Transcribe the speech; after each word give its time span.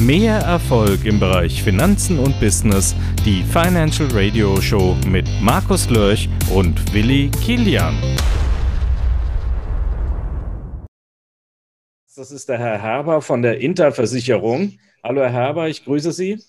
Mehr 0.00 0.38
Erfolg 0.38 1.04
im 1.04 1.20
Bereich 1.20 1.62
Finanzen 1.62 2.18
und 2.18 2.40
Business. 2.40 2.94
Die 3.26 3.42
Financial 3.42 4.08
Radio 4.12 4.58
Show 4.58 4.96
mit 5.06 5.28
Markus 5.42 5.90
Lörch 5.90 6.26
und 6.54 6.94
Willi 6.94 7.30
Kilian. 7.44 7.94
Das 12.16 12.30
ist 12.30 12.48
der 12.48 12.56
Herr 12.58 12.80
Herber 12.80 13.20
von 13.20 13.42
der 13.42 13.60
Interversicherung. 13.60 14.78
Hallo 15.04 15.20
Herr 15.20 15.32
Herber, 15.32 15.68
ich 15.68 15.84
grüße 15.84 16.12
Sie. 16.12 16.42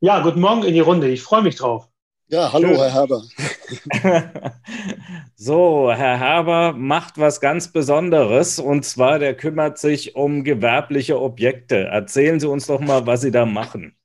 Ja, 0.00 0.20
guten 0.20 0.40
Morgen 0.40 0.62
in 0.62 0.74
die 0.74 0.80
Runde. 0.80 1.08
Ich 1.08 1.22
freue 1.22 1.40
mich 1.40 1.56
drauf. 1.56 1.88
Ja, 2.28 2.52
hallo, 2.52 2.68
Schön. 2.68 2.76
Herr 2.76 2.92
Herber. 2.92 3.22
so, 5.36 5.92
Herr 5.92 6.18
Herber 6.18 6.72
macht 6.72 7.18
was 7.18 7.40
ganz 7.40 7.68
Besonderes 7.68 8.58
und 8.58 8.84
zwar, 8.84 9.18
der 9.18 9.34
kümmert 9.34 9.78
sich 9.78 10.16
um 10.16 10.44
gewerbliche 10.44 11.20
Objekte. 11.20 11.84
Erzählen 11.84 12.40
Sie 12.40 12.48
uns 12.48 12.66
doch 12.66 12.80
mal, 12.80 13.06
was 13.06 13.22
Sie 13.22 13.30
da 13.30 13.46
machen. 13.46 13.96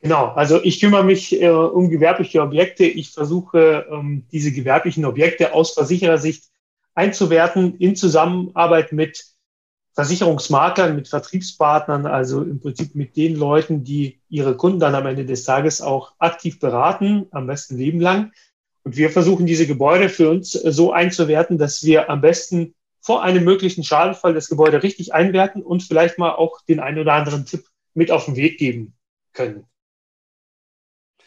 Genau, 0.00 0.26
also 0.26 0.62
ich 0.62 0.80
kümmere 0.80 1.04
mich 1.04 1.40
äh, 1.40 1.48
um 1.48 1.88
gewerbliche 1.88 2.42
Objekte. 2.42 2.84
Ich 2.84 3.10
versuche, 3.10 3.86
ähm, 3.90 4.26
diese 4.30 4.52
gewerblichen 4.52 5.04
Objekte 5.04 5.52
aus 5.54 5.72
Versicherersicht 5.72 6.44
einzuwerten 6.94 7.76
in 7.78 7.96
Zusammenarbeit 7.96 8.92
mit 8.92 9.24
Versicherungsmaklern, 9.96 10.94
mit 10.94 11.08
Vertriebspartnern, 11.08 12.06
also 12.06 12.42
im 12.42 12.60
Prinzip 12.60 12.94
mit 12.94 13.16
den 13.16 13.34
Leuten, 13.34 13.82
die 13.82 14.20
ihre 14.28 14.54
Kunden 14.54 14.78
dann 14.78 14.94
am 14.94 15.06
Ende 15.06 15.24
des 15.24 15.44
Tages 15.44 15.80
auch 15.80 16.12
aktiv 16.18 16.60
beraten, 16.60 17.26
am 17.30 17.46
besten 17.46 17.78
Leben 17.78 18.00
lang. 18.00 18.32
Und 18.84 18.98
wir 18.98 19.08
versuchen 19.08 19.46
diese 19.46 19.66
Gebäude 19.66 20.10
für 20.10 20.28
uns 20.28 20.52
so 20.52 20.92
einzuwerten, 20.92 21.56
dass 21.56 21.82
wir 21.82 22.10
am 22.10 22.20
besten 22.20 22.74
vor 23.00 23.22
einem 23.22 23.44
möglichen 23.44 23.84
Schadenfall 23.84 24.34
das 24.34 24.48
Gebäude 24.48 24.82
richtig 24.82 25.14
einwerten 25.14 25.62
und 25.62 25.82
vielleicht 25.82 26.18
mal 26.18 26.32
auch 26.32 26.60
den 26.68 26.78
einen 26.78 26.98
oder 26.98 27.14
anderen 27.14 27.46
Tipp 27.46 27.64
mit 27.94 28.10
auf 28.10 28.26
den 28.26 28.36
Weg 28.36 28.58
geben 28.58 28.94
können. 29.32 29.64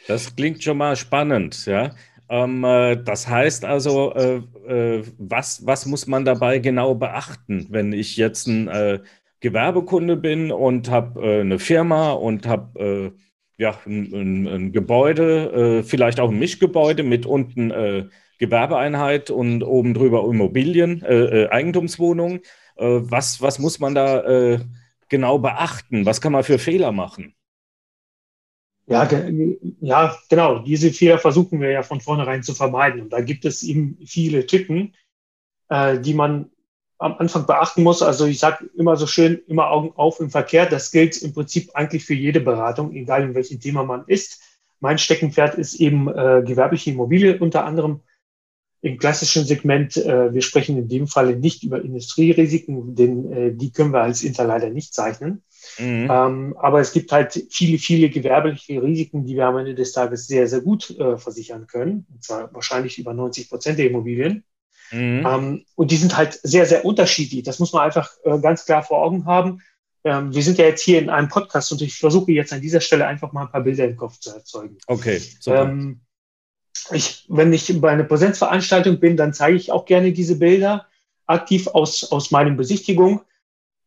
Das 0.07 0.35
klingt 0.35 0.63
schon 0.63 0.77
mal 0.77 0.95
spannend, 0.95 1.65
ja. 1.65 1.95
Ähm, 2.29 2.63
äh, 2.63 2.95
das 3.03 3.27
heißt 3.27 3.65
also, 3.65 4.13
äh, 4.13 4.37
äh, 4.67 5.03
was, 5.17 5.65
was 5.65 5.85
muss 5.87 6.05
man 6.07 6.25
dabei 6.25 6.59
genau 6.59 6.93
beachten, 6.95 7.67
wenn 7.69 7.91
ich 7.91 8.17
jetzt 8.17 8.47
ein 8.47 8.67
äh, 8.67 8.99
Gewerbekunde 9.39 10.15
bin 10.15 10.51
und 10.51 10.91
habe 10.91 11.21
äh, 11.21 11.41
eine 11.41 11.57
Firma 11.59 12.11
und 12.11 12.45
habe 12.47 12.79
äh, 12.79 13.11
ja, 13.57 13.75
ein, 13.85 14.13
ein, 14.13 14.47
ein 14.47 14.71
Gebäude, 14.71 15.83
vielleicht 15.83 16.21
auch 16.21 16.29
ein 16.29 16.39
Mischgebäude 16.39 17.03
mit 17.03 17.25
unten 17.25 18.09
Gewerbeeinheit 18.39 19.31
und 19.31 19.63
oben 19.63 19.93
drüber 19.93 20.23
Immobilien, 20.29 21.03
Eigentumswohnungen. 21.03 22.39
was, 22.77 23.41
was 23.41 23.59
muss 23.59 23.79
man 23.81 23.95
da 23.95 24.59
genau 25.09 25.39
beachten? 25.39 26.05
Was 26.05 26.21
kann 26.21 26.31
man 26.31 26.45
für 26.45 26.57
Fehler 26.57 26.93
machen? 26.93 27.33
Ja, 28.89 29.07
ja, 29.81 30.17
genau. 30.29 30.59
Diese 30.59 30.91
Fehler 30.91 31.19
versuchen 31.19 31.61
wir 31.61 31.69
ja 31.69 31.83
von 31.83 32.01
vornherein 32.01 32.41
zu 32.41 32.55
vermeiden. 32.55 33.01
Und 33.01 33.13
da 33.13 33.21
gibt 33.21 33.45
es 33.45 33.61
eben 33.61 33.99
viele 34.03 34.47
Tücken, 34.47 34.95
äh, 35.69 35.99
die 35.99 36.15
man 36.15 36.49
am 36.97 37.13
Anfang 37.19 37.45
beachten 37.45 37.83
muss. 37.83 38.01
Also 38.01 38.25
ich 38.25 38.39
sage 38.39 38.69
immer 38.75 38.97
so 38.97 39.05
schön, 39.05 39.41
immer 39.47 39.69
Augen 39.69 39.93
auf 39.95 40.19
im 40.19 40.31
Verkehr. 40.31 40.65
Das 40.65 40.91
gilt 40.91 41.21
im 41.21 41.33
Prinzip 41.33 41.69
eigentlich 41.75 42.03
für 42.03 42.15
jede 42.15 42.41
Beratung, 42.41 42.91
egal 42.93 43.23
in 43.23 43.35
welchem 43.35 43.59
Thema 43.59 43.83
man 43.83 44.05
ist. 44.07 44.41
Mein 44.79 44.97
Steckenpferd 44.97 45.55
ist 45.55 45.75
eben 45.75 46.07
äh, 46.07 46.41
gewerbliche 46.43 46.89
Immobilie 46.89 47.37
unter 47.37 47.65
anderem 47.65 48.01
im 48.81 48.97
klassischen 48.97 49.45
Segment. 49.45 49.97
Äh, 49.97 50.33
wir 50.33 50.41
sprechen 50.41 50.77
in 50.77 50.87
dem 50.87 51.07
Falle 51.07 51.35
nicht 51.35 51.63
über 51.63 51.81
Industrierisiken, 51.81 52.95
denn 52.95 53.31
äh, 53.31 53.51
die 53.53 53.71
können 53.71 53.93
wir 53.93 54.01
als 54.01 54.23
Inter 54.23 54.45
leider 54.45 54.71
nicht 54.71 54.95
zeichnen. 54.95 55.43
Mhm. 55.77 56.09
Ähm, 56.11 56.57
aber 56.57 56.79
es 56.79 56.91
gibt 56.91 57.11
halt 57.11 57.45
viele, 57.49 57.77
viele 57.77 58.09
gewerbliche 58.09 58.81
Risiken, 58.81 59.25
die 59.25 59.35
wir 59.35 59.45
am 59.45 59.57
Ende 59.57 59.75
des 59.75 59.91
Tages 59.91 60.27
sehr, 60.27 60.47
sehr 60.47 60.61
gut 60.61 60.89
äh, 60.99 61.17
versichern 61.17 61.67
können. 61.67 62.05
Und 62.11 62.23
zwar 62.23 62.53
wahrscheinlich 62.53 62.97
über 62.97 63.13
90 63.13 63.49
Prozent 63.49 63.79
der 63.79 63.87
Immobilien. 63.87 64.43
Mhm. 64.91 65.25
Ähm, 65.25 65.65
und 65.75 65.91
die 65.91 65.97
sind 65.97 66.17
halt 66.17 66.39
sehr, 66.43 66.65
sehr 66.65 66.85
unterschiedlich. 66.85 67.43
Das 67.43 67.59
muss 67.59 67.73
man 67.73 67.83
einfach 67.83 68.11
äh, 68.23 68.39
ganz 68.39 68.65
klar 68.65 68.83
vor 68.83 69.01
Augen 69.01 69.25
haben. 69.25 69.61
Ähm, 70.03 70.33
wir 70.33 70.43
sind 70.43 70.57
ja 70.57 70.65
jetzt 70.65 70.83
hier 70.83 70.99
in 70.99 71.09
einem 71.09 71.29
Podcast 71.29 71.71
und 71.71 71.81
ich 71.81 71.97
versuche 71.97 72.31
jetzt 72.31 72.53
an 72.53 72.61
dieser 72.61 72.81
Stelle 72.81 73.05
einfach 73.05 73.31
mal 73.31 73.43
ein 73.43 73.51
paar 73.51 73.63
Bilder 73.63 73.85
im 73.85 73.97
Kopf 73.97 74.19
zu 74.19 74.31
erzeugen. 74.31 74.77
Okay. 74.87 75.21
Super. 75.39 75.63
Ähm, 75.63 76.01
ich, 76.91 77.25
wenn 77.27 77.51
ich 77.53 77.79
bei 77.81 77.91
einer 77.91 78.03
Präsenzveranstaltung 78.03 78.99
bin, 78.99 79.17
dann 79.17 79.33
zeige 79.33 79.57
ich 79.57 79.71
auch 79.71 79.85
gerne 79.85 80.13
diese 80.13 80.37
Bilder 80.37 80.87
aktiv 81.25 81.67
aus, 81.67 82.11
aus 82.11 82.31
meinen 82.31 82.57
Besichtigungen. 82.57 83.21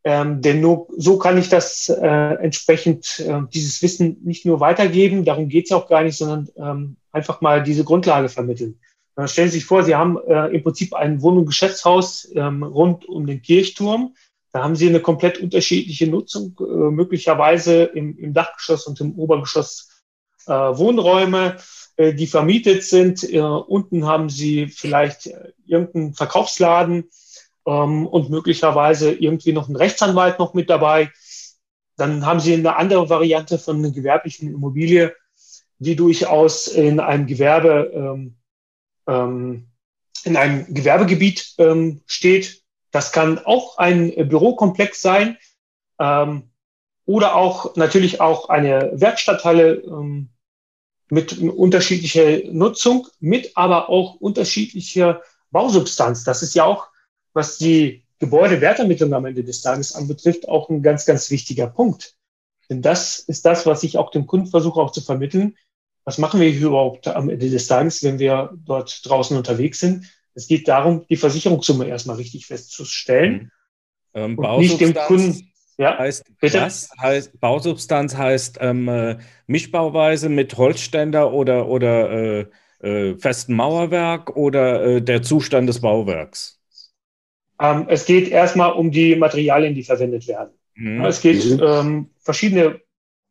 Ähm, 0.05 0.43
denn 0.43 0.61
nur 0.61 0.89
so 0.97 1.17
kann 1.19 1.39
ich 1.39 1.49
das 1.49 1.89
äh, 1.89 2.07
entsprechend 2.07 3.21
äh, 3.21 3.41
dieses 3.53 3.83
Wissen 3.83 4.19
nicht 4.25 4.45
nur 4.45 4.59
weitergeben, 4.59 5.25
darum 5.25 5.49
geht 5.49 5.67
es 5.67 5.73
auch 5.73 5.89
gar 5.89 6.03
nicht, 6.03 6.17
sondern 6.17 6.49
ähm, 6.57 6.97
einfach 7.13 7.41
mal 7.41 7.63
diese 7.63 7.85
Grundlage 7.85 8.29
vermitteln. 8.29 8.81
Dann 9.15 9.29
stellen 9.29 9.51
Sie 9.51 9.59
sich 9.59 9.67
vor, 9.67 9.85
Sie 9.85 9.95
haben 9.95 10.19
äh, 10.27 10.49
im 10.49 10.63
Prinzip 10.63 10.95
ein 10.95 11.23
Wohn- 11.23 11.39
und 11.39 11.47
Geschäftshaus 11.47 12.29
ähm, 12.35 12.63
rund 12.63 13.05
um 13.05 13.27
den 13.27 13.43
Kirchturm. 13.43 14.15
Da 14.53 14.65
haben 14.65 14.75
Sie 14.75 14.89
eine 14.89 15.01
komplett 15.01 15.39
unterschiedliche 15.39 16.09
Nutzung, 16.09 16.57
äh, 16.59 16.91
möglicherweise 16.91 17.85
im, 17.85 18.19
im, 18.19 18.35
Dachgeschoss 18.35 18.87
und 18.87 19.01
im 19.01 19.15
Obergeschoss 19.19 20.03
äh, 20.47 20.53
Wohnräume, 20.53 21.59
äh, 21.97 22.13
die 22.13 22.27
vermietet 22.27 22.83
sind. 22.83 23.23
Äh, 23.23 23.41
unten 23.41 24.07
haben 24.07 24.31
Sie 24.31 24.67
vielleicht 24.67 25.27
äh, 25.27 25.53
irgendeinen 25.67 26.15
Verkaufsladen 26.15 27.05
ähm, 27.67 28.07
und 28.07 28.31
möglicherweise 28.31 29.13
irgendwie 29.13 29.53
noch 29.53 29.69
ein 29.69 29.77
Rechtsanwalt 29.77 30.39
noch 30.39 30.55
mit 30.55 30.71
dabei. 30.71 31.11
Dann 31.97 32.27
haben 32.27 32.41
Sie 32.41 32.55
eine 32.55 32.77
andere 32.77 33.09
Variante 33.09 33.59
von 33.59 33.79
einer 33.79 33.91
gewerblichen 33.91 34.53
Immobilie, 34.53 35.15
die 35.79 35.97
durchaus 35.97 36.69
in 36.69 37.01
einem 37.01 37.27
Gewerbe, 37.27 37.93
ähm, 37.95 38.37
ähm, 39.07 39.69
in 40.25 40.37
einem 40.37 40.73
Gewerbegebiet 40.73 41.55
ähm, 41.59 42.03
steht. 42.07 42.63
Das 42.91 43.13
kann 43.13 43.39
auch 43.45 43.79
ein 43.79 44.11
Bürokomplex 44.29 45.01
sein 45.01 45.39
ähm, 45.99 46.51
oder 47.05 47.35
auch 47.35 47.77
natürlich 47.77 48.21
auch 48.21 48.49
eine 48.49 48.93
Werkstatthalle 48.95 49.83
ähm, 49.87 50.31
mit 51.11 51.39
unterschiedlicher 51.39 52.51
Nutzung, 52.53 53.07
mit 53.21 53.57
aber 53.57 53.89
auch 53.89 54.15
unterschiedlicher 54.15 55.21
Bausubstanz. 55.51 56.25
Das 56.25 56.43
ist 56.43 56.55
ja 56.55 56.65
auch 56.65 56.92
was 57.33 57.59
die 57.59 58.05
Gebäudewertermittlung 58.19 59.13
am 59.15 59.25
Ende 59.27 59.43
des 59.43 59.63
Tages 59.63 59.95
anbetrifft, 59.95 60.49
auch 60.49 60.69
ein 60.69 60.83
ganz, 60.83 61.07
ganz 61.07 61.31
wichtiger 61.31 61.67
Punkt. 61.67 62.15
Denn 62.71 62.81
das 62.81 63.19
ist 63.19 63.45
das, 63.45 63.67
was 63.67 63.83
ich 63.83 63.99
auch 63.99 64.11
dem 64.11 64.27
Kunden 64.27 64.47
versuche 64.47 64.81
auch 64.81 64.93
zu 64.93 65.01
vermitteln. 65.01 65.57
Was 66.05 66.19
machen 66.19 66.41
wir 66.41 66.49
hier 66.51 66.69
überhaupt 66.69 67.09
am 67.09 67.29
Ende 67.29 67.51
des 67.51 67.67
Tages, 67.67 68.03
wenn 68.03 68.19
wir 68.19 68.51
dort 68.65 69.01
draußen 69.05 69.37
unterwegs 69.37 69.81
sind? 69.81 70.07
Es 70.35 70.47
geht 70.47 70.69
darum, 70.69 71.05
die 71.09 71.17
Versicherungssumme 71.17 71.87
erstmal 71.87 72.17
richtig 72.17 72.47
festzustellen. 72.47 73.51
Mhm. 74.15 74.21
Ähm, 74.21 74.39
und 74.39 74.59
nicht 74.59 74.81
dem 74.81 74.95
Kunden. 74.95 75.53
Ja, 75.79 75.99
heißt? 75.99 76.25
Was 76.41 76.91
heißt, 77.01 77.41
Bausubstanz 77.41 78.15
heißt 78.15 78.59
ähm, 78.61 78.89
äh, 78.89 79.19
Mischbauweise 79.47 80.29
mit 80.29 80.57
Holzständer 80.57 81.33
oder, 81.33 81.67
oder 81.67 82.11
äh, 82.11 82.47
äh, 82.81 83.19
festen 83.19 83.55
Mauerwerk 83.55 84.37
oder 84.37 84.85
äh, 84.85 85.03
der 85.03 85.23
Zustand 85.23 85.69
des 85.69 85.81
Bauwerks? 85.81 86.62
Ähm, 87.63 87.87
es 87.89 88.05
geht 88.07 88.29
erstmal 88.29 88.73
um 88.73 88.91
die 88.91 89.15
Materialien, 89.15 89.75
die 89.75 89.85
verwendet 89.85 90.27
werden. 90.27 90.51
Mhm. 90.75 91.05
Es 91.05 91.21
geht 91.21 91.45
mhm. 91.45 91.63
ähm, 91.63 92.11
verschiedene 92.19 92.81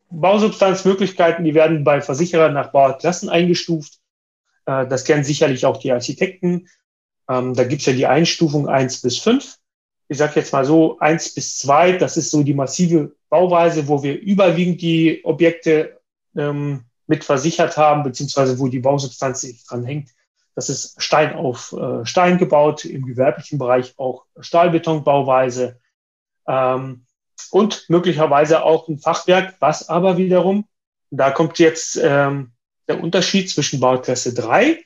Bausubstanzmöglichkeiten, 0.09 1.43
die 1.43 1.53
werden 1.53 1.83
bei 1.83 2.01
Versicherern 2.01 2.53
nach 2.53 2.71
Bauklassen 2.71 3.27
eingestuft. 3.27 3.99
Äh, 4.65 4.87
das 4.87 5.03
kennen 5.03 5.25
sicherlich 5.25 5.65
auch 5.65 5.77
die 5.77 5.91
Architekten. 5.91 6.69
Ähm, 7.29 7.53
da 7.55 7.65
gibt 7.65 7.81
es 7.81 7.87
ja 7.87 7.93
die 7.93 8.07
Einstufung 8.07 8.69
eins 8.69 9.01
bis 9.01 9.17
fünf. 9.17 9.57
Ich 10.07 10.17
sage 10.17 10.39
jetzt 10.39 10.53
mal 10.53 10.65
so 10.65 10.97
eins 10.99 11.33
bis 11.33 11.59
zwei. 11.59 11.93
das 11.93 12.16
ist 12.16 12.31
so 12.31 12.43
die 12.43 12.53
massive 12.53 13.13
Bauweise, 13.29 13.87
wo 13.89 14.01
wir 14.01 14.17
überwiegend 14.19 14.81
die 14.81 15.22
Objekte 15.25 15.99
ähm, 16.37 16.85
mit 17.07 17.25
versichert 17.25 17.75
haben, 17.75 18.03
beziehungsweise 18.03 18.59
wo 18.59 18.69
die 18.69 18.79
Bausubstanz 18.79 19.41
sich 19.41 19.66
dran 19.66 19.84
hängt. 19.84 20.09
Das 20.55 20.69
ist 20.69 21.01
Stein 21.01 21.33
auf 21.33 21.73
äh, 21.73 22.05
Stein 22.05 22.37
gebaut, 22.37 22.85
im 22.85 23.05
gewerblichen 23.05 23.57
Bereich 23.57 23.93
auch 23.97 24.25
Stahlbetonbauweise 24.39 25.79
ähm, 26.47 27.05
und 27.51 27.85
möglicherweise 27.89 28.63
auch 28.63 28.87
ein 28.87 28.99
Fachwerk, 28.99 29.55
was 29.59 29.89
aber 29.89 30.17
wiederum, 30.17 30.65
da 31.09 31.31
kommt 31.31 31.59
jetzt 31.59 31.99
ähm, 32.01 32.51
der 32.87 33.01
Unterschied 33.01 33.49
zwischen 33.49 33.79
Bauklasse 33.79 34.33
3. 34.33 34.83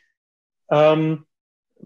Ähm, 0.69 1.25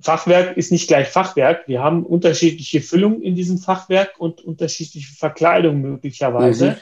Fachwerk 0.02 0.56
ist 0.58 0.72
nicht 0.72 0.88
gleich 0.88 1.10
Fachwerk. 1.10 1.68
Wir 1.68 1.82
haben 1.82 2.06
unterschiedliche 2.06 2.82
Füllungen 2.82 3.22
in 3.22 3.36
diesem 3.36 3.58
Fachwerk 3.58 4.20
und 4.20 4.42
unterschiedliche 4.42 5.14
Verkleidung 5.14 5.82
möglicherweise. 5.82 6.72
Mhm. 6.72 6.78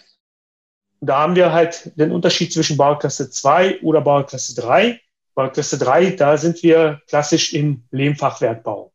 Da 1.00 1.20
haben 1.20 1.36
wir 1.36 1.54
halt 1.54 1.92
den 1.96 2.12
Unterschied 2.12 2.52
zwischen 2.52 2.78
Bauklasse 2.78 3.30
2 3.30 3.82
oder 3.82 4.02
Bauklasse 4.02 4.60
3. 4.60 5.00
Bei 5.38 5.50
Klasse 5.50 5.78
3, 5.78 6.16
da 6.16 6.36
sind 6.36 6.64
wir 6.64 7.00
klassisch 7.08 7.54
im 7.54 7.84
Lehmfachwerkbau. 7.92 8.92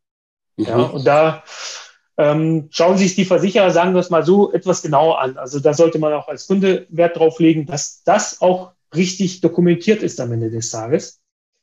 Mhm. 0.56 0.64
Ja, 0.64 0.76
und 0.76 1.06
da 1.06 1.44
ähm, 2.16 2.66
schauen 2.72 2.98
sich 2.98 3.14
die 3.14 3.24
Versicherer, 3.24 3.70
sagen 3.70 3.94
wir 3.94 4.00
es 4.00 4.10
mal 4.10 4.24
so, 4.24 4.52
etwas 4.52 4.82
genauer 4.82 5.20
an. 5.20 5.38
Also 5.38 5.60
da 5.60 5.72
sollte 5.72 6.00
man 6.00 6.12
auch 6.12 6.26
als 6.26 6.48
Kunde 6.48 6.88
Wert 6.88 7.16
drauf 7.16 7.38
legen, 7.38 7.66
dass 7.66 8.02
das 8.02 8.40
auch 8.40 8.72
richtig 8.92 9.40
dokumentiert 9.40 10.02
ist 10.02 10.20
am 10.20 10.32
Ende 10.32 10.50
des 10.50 10.68
Tages. 10.72 11.20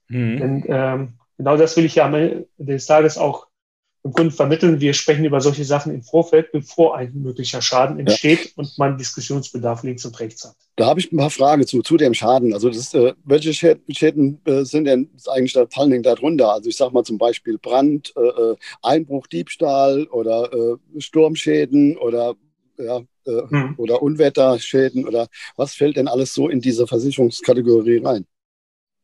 Mhm. 0.08 0.38
Denn 0.38 0.66
ähm, 0.70 1.20
genau 1.38 1.58
das 1.58 1.76
will 1.76 1.84
ich 1.84 1.96
ja 1.96 2.06
am 2.06 2.14
Ende 2.14 2.48
des 2.58 2.86
Tages 2.86 3.18
auch 3.18 3.48
dem 4.04 4.14
Kunden 4.14 4.32
vermitteln. 4.32 4.80
Wir 4.80 4.94
sprechen 4.94 5.26
über 5.26 5.42
solche 5.42 5.66
Sachen 5.66 5.94
im 5.94 6.04
Vorfeld, 6.04 6.52
bevor 6.52 6.96
ein 6.96 7.12
möglicher 7.16 7.62
Schaden 7.62 8.00
entsteht 8.00 8.46
ja. 8.46 8.52
und 8.56 8.78
man 8.78 8.98
Diskussionsbedarf 8.98 9.84
links 9.84 10.06
und 10.06 10.18
rechts 10.20 10.46
hat. 10.46 10.56
Da 10.78 10.86
habe 10.86 11.00
ich 11.02 11.12
ein 11.12 11.18
paar 11.18 11.30
Fragen 11.30 11.68
zu, 11.68 11.82
zu 11.82 11.98
dem 11.98 12.14
Schaden. 12.14 12.54
Also 12.54 12.70
das, 12.70 12.94
äh, 12.94 13.14
welche 13.26 13.54
Schäden 13.54 14.40
äh, 14.46 14.64
sind 14.64 14.86
denn 14.86 15.10
eigentlich 15.28 15.54
da, 15.54 15.66
fallen 15.68 15.92
denn 15.92 16.04
darunter? 16.04 16.54
Also 16.54 16.70
ich 16.70 16.78
sage 16.78 16.94
mal 16.94 17.04
zum 17.04 17.18
Beispiel 17.18 17.58
Brand, 17.58 18.14
äh, 18.16 18.22
äh 18.22 18.56
Einbruch, 18.82 19.28
Diebstahl 19.28 20.06
oder 20.06 20.50
äh, 20.54 21.02
Sturmschäden 21.02 21.98
oder 21.98 22.36
ja, 22.78 23.02
hm. 23.26 23.76
oder 23.76 24.02
Unwetterschäden 24.02 25.06
oder 25.06 25.28
was 25.58 25.74
fällt 25.74 25.98
denn 25.98 26.08
alles 26.08 26.34
so 26.34 26.48
in 26.48 26.62
diese 26.62 26.88
Versicherungskategorie 26.88 27.98
rein? 27.98 28.26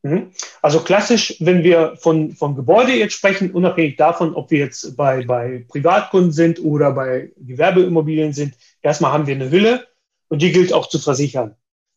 Mhm. 0.06 0.34
Also 0.62 0.82
klassisch, 0.82 1.36
wenn 1.40 1.64
wir 1.64 1.96
von, 1.98 2.34
von 2.34 2.56
Gebäude 2.56 2.94
jetzt 2.94 3.14
sprechen, 3.14 3.50
unabhängig 3.50 3.96
davon, 3.96 4.36
ob 4.36 4.52
wir 4.52 4.60
jetzt 4.60 4.96
bei, 4.96 5.26
bei 5.26 5.66
Privatkunden 5.68 6.32
sind 6.32 6.64
oder 6.64 6.92
bei 6.92 7.32
Gewerbeimmobilien 7.38 8.32
sind, 8.32 8.54
erstmal 8.84 9.14
haben 9.14 9.26
wir 9.26 9.34
eine 9.34 9.50
Hülle 9.50 9.88
und 10.28 10.44
die 10.44 10.52
gilt 10.52 10.74
auch 10.74 10.90
zu 10.90 11.00
versichern. 11.00 11.56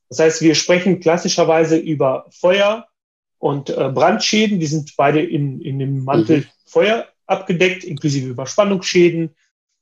Das 0.09 0.21
heißt, 0.21 0.41
wir 0.41 0.55
sprechen 0.55 1.01
klassischerweise 1.01 1.77
über 1.77 2.25
Feuer 2.31 2.89
und 3.37 3.69
äh, 3.69 3.91
Brandschäden. 3.91 4.59
Die 4.59 4.67
sind 4.67 4.95
beide 4.97 5.21
in, 5.21 5.61
in 5.61 5.79
dem 5.79 6.03
Mantel 6.03 6.39
mhm. 6.39 6.47
Feuer 6.65 7.09
abgedeckt, 7.27 7.85
inklusive 7.85 8.31
Überspannungsschäden. 8.31 9.35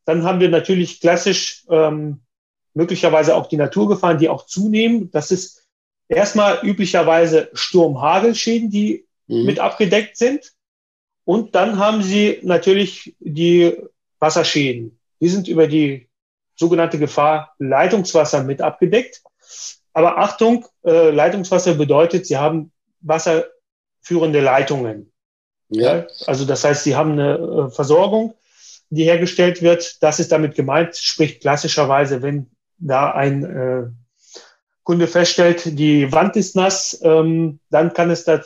Dann 0.05 0.25
haben 0.25 0.40
wir 0.40 0.49
natürlich 0.49 1.00
klassisch 1.00 1.64
ähm, 1.70 2.23
möglicherweise 2.75 3.37
auch 3.37 3.46
die 3.46 3.56
Naturgefahren, 3.56 4.19
die 4.19 4.28
auch 4.28 4.46
zunehmen. 4.46 5.12
Das 5.12 5.31
ist 5.31 5.65
erstmal 6.08 6.60
üblicherweise 6.62 7.50
Sturm-Hagelschäden, 7.52 8.70
die 8.70 9.06
mhm. 9.26 9.44
mit 9.44 9.58
abgedeckt 9.58 10.16
sind. 10.16 10.52
Und 11.24 11.54
dann 11.54 11.78
haben 11.78 12.02
sie 12.02 12.38
natürlich 12.42 13.16
die 13.18 13.76
Wasserschäden. 14.18 14.98
Die 15.20 15.28
sind 15.28 15.48
über 15.48 15.66
die 15.66 16.08
sogenannte 16.54 16.98
Gefahr 16.98 17.54
Leitungswasser 17.58 18.44
mit 18.44 18.62
abgedeckt. 18.62 19.22
Aber 19.92 20.18
Achtung, 20.18 20.66
äh, 20.84 21.10
Leitungswasser 21.10 21.74
bedeutet, 21.74 22.26
sie 22.26 22.36
haben 22.36 22.72
wasserführende 23.00 24.40
Leitungen. 24.40 25.12
Ja. 25.68 26.06
Also 26.26 26.44
das 26.44 26.64
heißt, 26.64 26.84
sie 26.84 26.96
haben 26.96 27.12
eine 27.12 27.34
äh, 27.36 27.70
Versorgung, 27.70 28.34
die 28.90 29.04
hergestellt 29.04 29.62
wird. 29.62 30.02
Das 30.02 30.20
ist 30.20 30.32
damit 30.32 30.54
gemeint, 30.54 30.96
sprich 30.96 31.40
klassischerweise, 31.40 32.22
wenn 32.22 32.50
da 32.78 33.10
ein 33.10 33.44
äh, 33.44 33.86
Kunde 34.86 35.08
feststellt, 35.08 35.76
die 35.80 36.12
Wand 36.12 36.36
ist 36.36 36.54
nass, 36.54 37.00
ähm, 37.02 37.58
dann 37.70 37.92
kann 37.92 38.08
es 38.08 38.22
da 38.22 38.40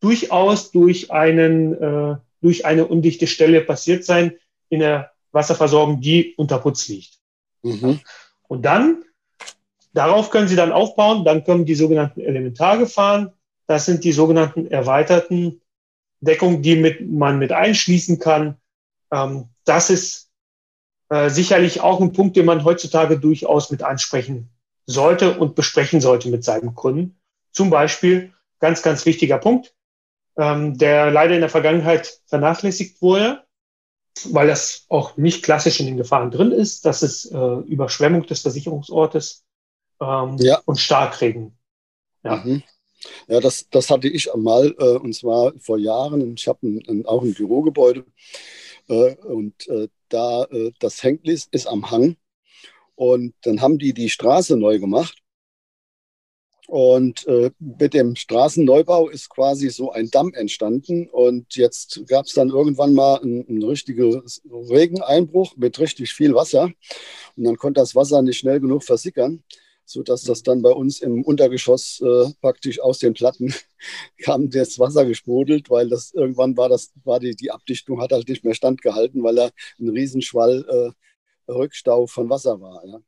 durchaus 0.00 0.72
durch, 0.72 1.10
einen, 1.10 1.72
äh, 1.72 2.16
durch 2.42 2.66
eine 2.66 2.86
undichte 2.86 3.26
Stelle 3.26 3.62
passiert 3.62 4.04
sein 4.04 4.34
in 4.68 4.80
der 4.80 5.12
Wasserversorgung, 5.30 6.02
die 6.02 6.34
unter 6.36 6.58
Putz 6.58 6.86
liegt. 6.88 7.14
Mhm. 7.62 8.00
Und 8.46 8.62
dann, 8.66 9.04
darauf 9.94 10.28
können 10.28 10.48
Sie 10.48 10.56
dann 10.56 10.70
aufbauen, 10.70 11.24
dann 11.24 11.44
kommen 11.44 11.64
die 11.64 11.76
sogenannten 11.76 12.20
Elementargefahren. 12.20 13.32
Das 13.66 13.86
sind 13.86 14.04
die 14.04 14.12
sogenannten 14.12 14.66
erweiterten 14.66 15.62
Deckungen, 16.20 16.60
die 16.60 16.76
mit, 16.76 17.10
man 17.10 17.38
mit 17.38 17.52
einschließen 17.52 18.18
kann. 18.18 18.58
Ähm, 19.10 19.48
das 19.64 19.88
ist 19.88 20.30
äh, 21.08 21.30
sicherlich 21.30 21.80
auch 21.80 22.02
ein 22.02 22.12
Punkt, 22.12 22.36
den 22.36 22.44
man 22.44 22.64
heutzutage 22.64 23.18
durchaus 23.18 23.70
mit 23.70 23.82
ansprechen 23.82 24.51
sollte 24.86 25.38
und 25.38 25.54
besprechen 25.54 26.00
sollte 26.00 26.28
mit 26.28 26.44
seinem 26.44 26.74
Kunden. 26.74 27.20
Zum 27.52 27.70
Beispiel, 27.70 28.32
ganz, 28.58 28.82
ganz 28.82 29.06
wichtiger 29.06 29.38
Punkt, 29.38 29.74
ähm, 30.36 30.78
der 30.78 31.10
leider 31.10 31.34
in 31.34 31.40
der 31.40 31.50
Vergangenheit 31.50 32.20
vernachlässigt 32.26 33.02
wurde, 33.02 33.44
weil 34.30 34.46
das 34.46 34.86
auch 34.88 35.16
nicht 35.16 35.42
klassisch 35.42 35.80
in 35.80 35.86
den 35.86 35.96
Gefahren 35.96 36.30
drin 36.30 36.52
ist. 36.52 36.84
Das 36.84 37.02
ist 37.02 37.26
äh, 37.26 37.56
Überschwemmung 37.60 38.26
des 38.26 38.40
Versicherungsortes 38.42 39.44
ähm, 40.00 40.36
ja. 40.38 40.60
und 40.64 40.78
Starkregen. 40.78 41.58
Ja. 42.24 42.36
Mhm. 42.36 42.62
Ja, 43.26 43.40
das, 43.40 43.68
das 43.70 43.90
hatte 43.90 44.08
ich 44.08 44.32
einmal, 44.32 44.74
äh, 44.78 44.96
und 44.96 45.14
zwar 45.14 45.52
vor 45.58 45.78
Jahren. 45.78 46.34
Ich 46.36 46.46
habe 46.46 46.80
auch 47.04 47.22
ein 47.22 47.34
Bürogebäude 47.34 48.04
äh, 48.88 49.14
und 49.16 49.66
äh, 49.68 49.88
da 50.08 50.44
äh, 50.44 50.72
das 50.78 51.02
hängt 51.02 51.26
ist, 51.26 51.52
ist 51.52 51.66
am 51.66 51.90
Hang. 51.90 52.16
Und 53.02 53.34
dann 53.42 53.60
haben 53.60 53.78
die 53.78 53.94
die 53.94 54.08
Straße 54.08 54.56
neu 54.56 54.78
gemacht. 54.78 55.18
Und 56.68 57.26
äh, 57.26 57.50
mit 57.58 57.94
dem 57.94 58.14
Straßenneubau 58.14 59.08
ist 59.08 59.28
quasi 59.28 59.70
so 59.70 59.90
ein 59.90 60.08
Damm 60.08 60.32
entstanden. 60.34 61.08
Und 61.08 61.56
jetzt 61.56 62.06
gab 62.06 62.26
es 62.26 62.34
dann 62.34 62.50
irgendwann 62.50 62.94
mal 62.94 63.20
einen, 63.20 63.44
einen 63.48 63.64
richtigen 63.64 64.22
Regeneinbruch 64.48 65.56
mit 65.56 65.80
richtig 65.80 66.12
viel 66.12 66.32
Wasser. 66.36 66.70
Und 67.34 67.42
dann 67.42 67.56
konnte 67.56 67.80
das 67.80 67.96
Wasser 67.96 68.22
nicht 68.22 68.38
schnell 68.38 68.60
genug 68.60 68.84
versickern, 68.84 69.42
sodass 69.84 70.22
das 70.22 70.44
dann 70.44 70.62
bei 70.62 70.70
uns 70.70 71.00
im 71.00 71.24
Untergeschoss 71.24 72.00
äh, 72.02 72.30
praktisch 72.40 72.78
aus 72.78 73.00
den 73.00 73.14
Platten 73.14 73.52
kam 74.22 74.48
das 74.48 74.78
Wasser 74.78 75.06
gesprudelt, 75.06 75.70
weil 75.70 75.88
das 75.88 76.12
irgendwann 76.14 76.56
war 76.56 76.68
das, 76.68 76.92
war 77.02 77.18
die, 77.18 77.34
die 77.34 77.50
Abdichtung 77.50 78.00
hat 78.00 78.12
halt 78.12 78.28
nicht 78.28 78.44
mehr 78.44 78.54
standgehalten, 78.54 79.24
weil 79.24 79.34
da 79.34 79.50
ein 79.80 79.88
Riesenschwall 79.88 80.64
äh, 80.68 80.92
Rückstau 81.48 82.06
von 82.06 82.28
Wasser 82.30 82.60
war. 82.60 82.84
Ja. 82.86 82.98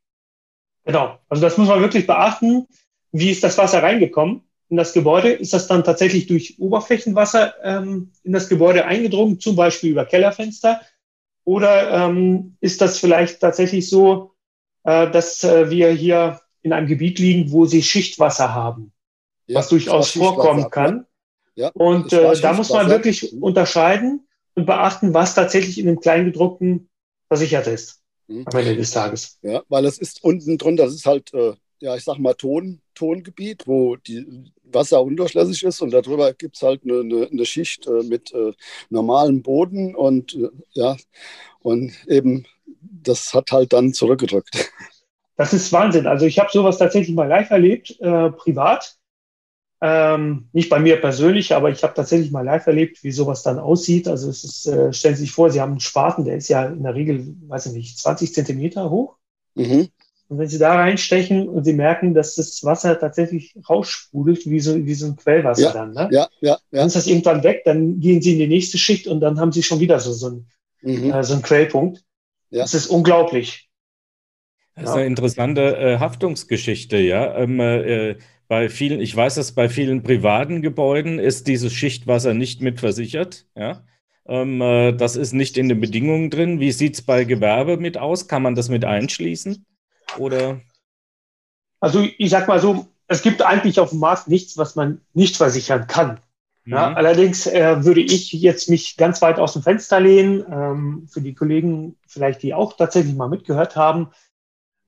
Genau, 0.84 1.18
also 1.28 1.42
das 1.42 1.56
muss 1.56 1.68
man 1.68 1.80
wirklich 1.80 2.06
beachten. 2.06 2.66
Wie 3.12 3.30
ist 3.30 3.42
das 3.42 3.56
Wasser 3.58 3.82
reingekommen 3.82 4.42
in 4.68 4.76
das 4.76 4.92
Gebäude? 4.92 5.30
Ist 5.32 5.52
das 5.52 5.66
dann 5.66 5.84
tatsächlich 5.84 6.26
durch 6.26 6.58
Oberflächenwasser 6.58 7.54
ähm, 7.62 8.12
in 8.22 8.32
das 8.32 8.48
Gebäude 8.48 8.84
eingedrungen, 8.84 9.40
zum 9.40 9.56
Beispiel 9.56 9.90
über 9.90 10.04
Kellerfenster? 10.04 10.80
Oder 11.44 11.90
ähm, 12.06 12.56
ist 12.60 12.80
das 12.80 12.98
vielleicht 12.98 13.40
tatsächlich 13.40 13.88
so, 13.88 14.34
äh, 14.84 15.10
dass 15.10 15.44
äh, 15.44 15.70
wir 15.70 15.90
hier 15.90 16.40
in 16.62 16.72
einem 16.72 16.86
Gebiet 16.86 17.18
liegen, 17.18 17.52
wo 17.52 17.66
sie 17.66 17.82
Schichtwasser 17.82 18.54
haben, 18.54 18.92
ja, 19.46 19.58
was 19.58 19.68
durchaus 19.68 20.10
vorkommen 20.10 20.70
kann? 20.70 21.06
Ja, 21.54 21.70
und 21.74 22.12
äh, 22.12 22.40
da 22.40 22.52
muss 22.52 22.70
man 22.70 22.88
wirklich 22.88 23.32
unterscheiden 23.40 24.26
und 24.54 24.66
beachten, 24.66 25.14
was 25.14 25.34
tatsächlich 25.34 25.78
in 25.78 25.86
dem 25.86 26.00
Kleingedruckten 26.00 26.88
versichert 27.28 27.66
ist. 27.66 28.03
Hm. 28.28 28.44
Am 28.46 28.58
Ende 28.58 28.76
des 28.76 28.90
Tages. 28.90 29.38
Ja, 29.42 29.62
weil 29.68 29.84
es 29.84 29.98
ist 29.98 30.22
unten 30.24 30.58
drunter, 30.58 30.84
das 30.84 30.94
ist 30.94 31.06
halt, 31.06 31.32
äh, 31.34 31.54
ja, 31.80 31.96
ich 31.96 32.04
sag 32.04 32.18
mal, 32.18 32.34
Ton, 32.34 32.80
Tongebiet, 32.94 33.66
wo 33.66 33.96
die 33.96 34.52
Wasser 34.62 35.02
undurchlässig 35.02 35.62
ist 35.64 35.80
und 35.82 35.92
darüber 35.92 36.32
gibt 36.32 36.56
es 36.56 36.62
halt 36.62 36.82
eine, 36.84 37.00
eine, 37.00 37.28
eine 37.30 37.44
Schicht 37.44 37.86
äh, 37.86 38.02
mit 38.02 38.32
äh, 38.32 38.52
normalem 38.88 39.42
Boden 39.42 39.94
und 39.94 40.34
äh, 40.34 40.48
ja, 40.72 40.96
und 41.60 41.92
eben 42.08 42.46
das 42.80 43.34
hat 43.34 43.52
halt 43.52 43.72
dann 43.72 43.92
zurückgedrückt. 43.92 44.72
Das 45.36 45.52
ist 45.52 45.72
Wahnsinn. 45.72 46.06
Also 46.06 46.26
ich 46.26 46.38
habe 46.38 46.50
sowas 46.52 46.78
tatsächlich 46.78 47.14
mal 47.14 47.26
live 47.26 47.50
erlebt, 47.50 47.98
äh, 48.00 48.30
privat. 48.30 48.96
Ähm, 49.86 50.48
nicht 50.54 50.70
bei 50.70 50.78
mir 50.78 50.98
persönlich, 50.98 51.54
aber 51.54 51.68
ich 51.68 51.82
habe 51.82 51.92
tatsächlich 51.92 52.30
mal 52.30 52.40
live 52.40 52.66
erlebt, 52.66 53.04
wie 53.04 53.12
sowas 53.12 53.42
dann 53.42 53.58
aussieht. 53.58 54.08
Also 54.08 54.30
es 54.30 54.42
ist, 54.42 54.66
äh, 54.66 54.94
stellen 54.94 55.14
Sie 55.14 55.24
sich 55.24 55.32
vor, 55.32 55.50
Sie 55.50 55.60
haben 55.60 55.72
einen 55.72 55.80
Spaten, 55.80 56.24
der 56.24 56.36
ist 56.38 56.48
ja 56.48 56.64
in 56.64 56.84
der 56.84 56.94
Regel, 56.94 57.36
weiß 57.48 57.66
ich 57.66 57.72
nicht, 57.74 57.98
20 57.98 58.32
Zentimeter 58.32 58.88
hoch. 58.88 59.16
Mhm. 59.54 59.88
Und 60.28 60.38
wenn 60.38 60.48
Sie 60.48 60.58
da 60.58 60.74
reinstechen 60.74 61.50
und 61.50 61.64
Sie 61.64 61.74
merken, 61.74 62.14
dass 62.14 62.34
das 62.34 62.64
Wasser 62.64 62.98
tatsächlich 62.98 63.54
raussprudelt, 63.68 64.48
wie 64.48 64.60
so, 64.60 64.74
wie 64.86 64.94
so 64.94 65.04
ein 65.04 65.16
Quellwasser 65.16 65.64
ja, 65.64 65.72
dann, 65.74 65.92
ne? 65.92 66.08
Ja, 66.10 66.28
ja, 66.40 66.52
ja. 66.52 66.58
Dann 66.70 66.86
ist 66.86 66.96
das 66.96 67.06
irgendwann 67.06 67.42
weg, 67.42 67.60
dann 67.66 68.00
gehen 68.00 68.22
Sie 68.22 68.32
in 68.32 68.38
die 68.38 68.46
nächste 68.46 68.78
Schicht 68.78 69.06
und 69.06 69.20
dann 69.20 69.38
haben 69.38 69.52
Sie 69.52 69.62
schon 69.62 69.80
wieder 69.80 70.00
so, 70.00 70.14
so, 70.14 70.30
ein, 70.30 70.46
mhm. 70.80 71.12
äh, 71.12 71.22
so 71.24 71.34
einen 71.34 71.42
Quellpunkt. 71.42 72.02
Ja. 72.48 72.62
Das 72.62 72.72
ist 72.72 72.86
unglaublich. 72.86 73.68
Das 74.76 74.84
ist 74.84 74.90
ja. 74.90 74.96
eine 74.96 75.06
interessante 75.08 75.76
äh, 75.76 75.98
Haftungsgeschichte, 75.98 76.96
ja. 76.96 77.36
Ähm, 77.36 77.60
äh, 77.60 78.16
bei 78.48 78.68
vielen, 78.68 79.00
ich 79.00 79.14
weiß, 79.14 79.36
dass 79.36 79.52
bei 79.52 79.68
vielen 79.68 80.02
privaten 80.02 80.62
Gebäuden 80.62 81.18
ist 81.18 81.46
dieses 81.46 81.72
Schichtwasser 81.72 82.34
nicht 82.34 82.60
mit 82.60 82.80
versichert. 82.80 83.46
Ja? 83.56 83.84
Ähm, 84.26 84.60
äh, 84.60 84.92
das 84.92 85.16
ist 85.16 85.32
nicht 85.32 85.56
in 85.58 85.68
den 85.68 85.80
Bedingungen 85.80 86.30
drin. 86.30 86.60
Wie 86.60 86.72
sieht 86.72 86.94
es 86.94 87.02
bei 87.02 87.24
Gewerbe 87.24 87.76
mit 87.76 87.98
aus? 87.98 88.28
Kann 88.28 88.42
man 88.42 88.54
das 88.54 88.68
mit 88.68 88.84
einschließen? 88.84 89.64
Oder? 90.18 90.60
Also 91.80 92.06
ich 92.18 92.30
sag 92.30 92.48
mal 92.48 92.60
so, 92.60 92.86
es 93.08 93.22
gibt 93.22 93.42
eigentlich 93.42 93.78
auf 93.80 93.90
dem 93.90 93.98
Markt 93.98 94.28
nichts, 94.28 94.56
was 94.56 94.76
man 94.76 95.00
nicht 95.12 95.36
versichern 95.36 95.86
kann. 95.86 96.20
Ja, 96.66 96.90
mhm. 96.90 96.96
allerdings 96.96 97.46
äh, 97.46 97.84
würde 97.84 98.00
ich 98.00 98.32
jetzt 98.32 98.70
mich 98.70 98.96
ganz 98.96 99.20
weit 99.20 99.38
aus 99.38 99.52
dem 99.52 99.62
Fenster 99.62 100.00
lehnen, 100.00 100.44
ähm, 100.50 101.06
für 101.10 101.20
die 101.20 101.34
Kollegen 101.34 101.96
vielleicht, 102.06 102.42
die 102.42 102.54
auch 102.54 102.74
tatsächlich 102.74 103.14
mal 103.14 103.28
mitgehört 103.28 103.76
haben. 103.76 104.08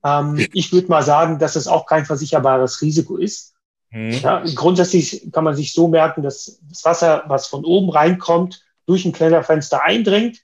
Ähm, 0.07 0.47
ich 0.53 0.73
würde 0.73 0.89
mal 0.89 1.03
sagen, 1.03 1.39
dass 1.39 1.57
es 1.57 1.67
auch 1.67 1.87
kein 1.87 2.05
versicherbares 2.05 2.81
Risiko 2.81 3.17
ist. 3.17 3.55
Mhm. 3.91 4.11
Ja, 4.11 4.45
grundsätzlich 4.55 5.29
kann 5.33 5.45
man 5.45 5.57
sich 5.57 5.73
so 5.73 5.89
merken, 5.89 6.23
dass 6.23 6.61
das 6.69 6.85
Wasser, 6.85 7.25
was 7.27 7.49
von 7.49 7.65
oben 7.65 7.91
reinkommt, 7.91 8.63
durch 8.87 9.05
ein 9.05 9.13
Kellerfenster 9.13 9.83
eindringt. 9.83 10.43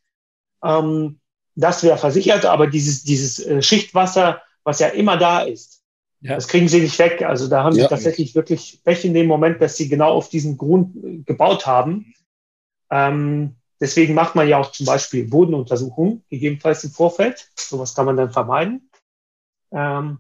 Ähm, 0.64 1.20
das 1.54 1.82
wäre 1.82 1.98
versichert, 1.98 2.44
aber 2.44 2.66
dieses, 2.66 3.04
dieses 3.04 3.38
äh, 3.44 3.62
Schichtwasser, 3.62 4.42
was 4.64 4.80
ja 4.80 4.88
immer 4.88 5.16
da 5.16 5.42
ist, 5.42 5.82
ja. 6.20 6.34
das 6.34 6.48
kriegen 6.48 6.68
sie 6.68 6.80
nicht 6.80 6.98
weg. 6.98 7.22
Also 7.22 7.46
da 7.46 7.62
haben 7.62 7.76
ja. 7.76 7.84
sie 7.84 7.88
tatsächlich 7.88 8.34
wirklich 8.34 8.80
Pech 8.84 9.04
in 9.04 9.14
dem 9.14 9.26
Moment, 9.26 9.60
dass 9.60 9.76
sie 9.76 9.88
genau 9.88 10.12
auf 10.12 10.28
diesen 10.28 10.56
Grund 10.56 10.96
äh, 10.96 11.18
gebaut 11.18 11.66
haben. 11.66 12.14
Ähm, 12.90 13.56
deswegen 13.80 14.14
macht 14.14 14.34
man 14.34 14.48
ja 14.48 14.58
auch 14.58 14.72
zum 14.72 14.86
Beispiel 14.86 15.28
Bodenuntersuchungen, 15.28 16.24
gegebenenfalls 16.30 16.84
im 16.84 16.90
Vorfeld. 16.90 17.48
Sowas 17.54 17.94
kann 17.94 18.06
man 18.06 18.16
dann 18.16 18.32
vermeiden. 18.32 18.88
Ähm, 19.72 20.18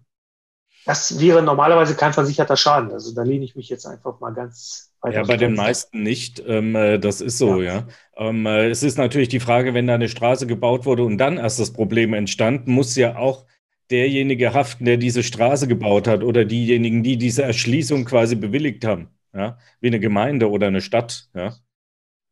das 0.84 1.20
wäre 1.20 1.42
normalerweise 1.42 1.94
kein 1.94 2.12
versicherter 2.12 2.56
Schaden. 2.56 2.90
Also 2.90 3.14
da 3.14 3.22
lehne 3.22 3.44
ich 3.44 3.54
mich 3.54 3.68
jetzt 3.68 3.86
einfach 3.86 4.18
mal 4.20 4.32
ganz 4.32 4.92
weit 5.00 5.14
Ja, 5.14 5.22
bei 5.22 5.36
den 5.36 5.54
meisten 5.54 6.02
nicht. 6.02 6.42
Ähm, 6.46 6.74
äh, 6.74 6.98
das 6.98 7.20
ist 7.20 7.38
so, 7.38 7.62
ja. 7.62 7.74
ja. 7.74 7.86
Ähm, 8.16 8.46
äh, 8.46 8.68
es 8.68 8.82
ist 8.82 8.98
natürlich 8.98 9.28
die 9.28 9.40
Frage, 9.40 9.74
wenn 9.74 9.86
da 9.86 9.94
eine 9.94 10.08
Straße 10.08 10.46
gebaut 10.46 10.84
wurde 10.84 11.04
und 11.04 11.18
dann 11.18 11.36
erst 11.36 11.60
das 11.60 11.72
Problem 11.72 12.14
entstand, 12.14 12.66
muss 12.66 12.96
ja 12.96 13.16
auch 13.16 13.46
derjenige 13.90 14.54
haften, 14.54 14.84
der 14.84 14.96
diese 14.96 15.22
Straße 15.22 15.68
gebaut 15.68 16.08
hat 16.08 16.22
oder 16.24 16.44
diejenigen, 16.44 17.02
die 17.02 17.16
diese 17.16 17.42
Erschließung 17.42 18.04
quasi 18.04 18.34
bewilligt 18.34 18.84
haben. 18.84 19.08
Ja, 19.34 19.58
wie 19.80 19.86
eine 19.86 20.00
Gemeinde 20.00 20.50
oder 20.50 20.66
eine 20.66 20.80
Stadt. 20.80 21.28
Ja. 21.34 21.54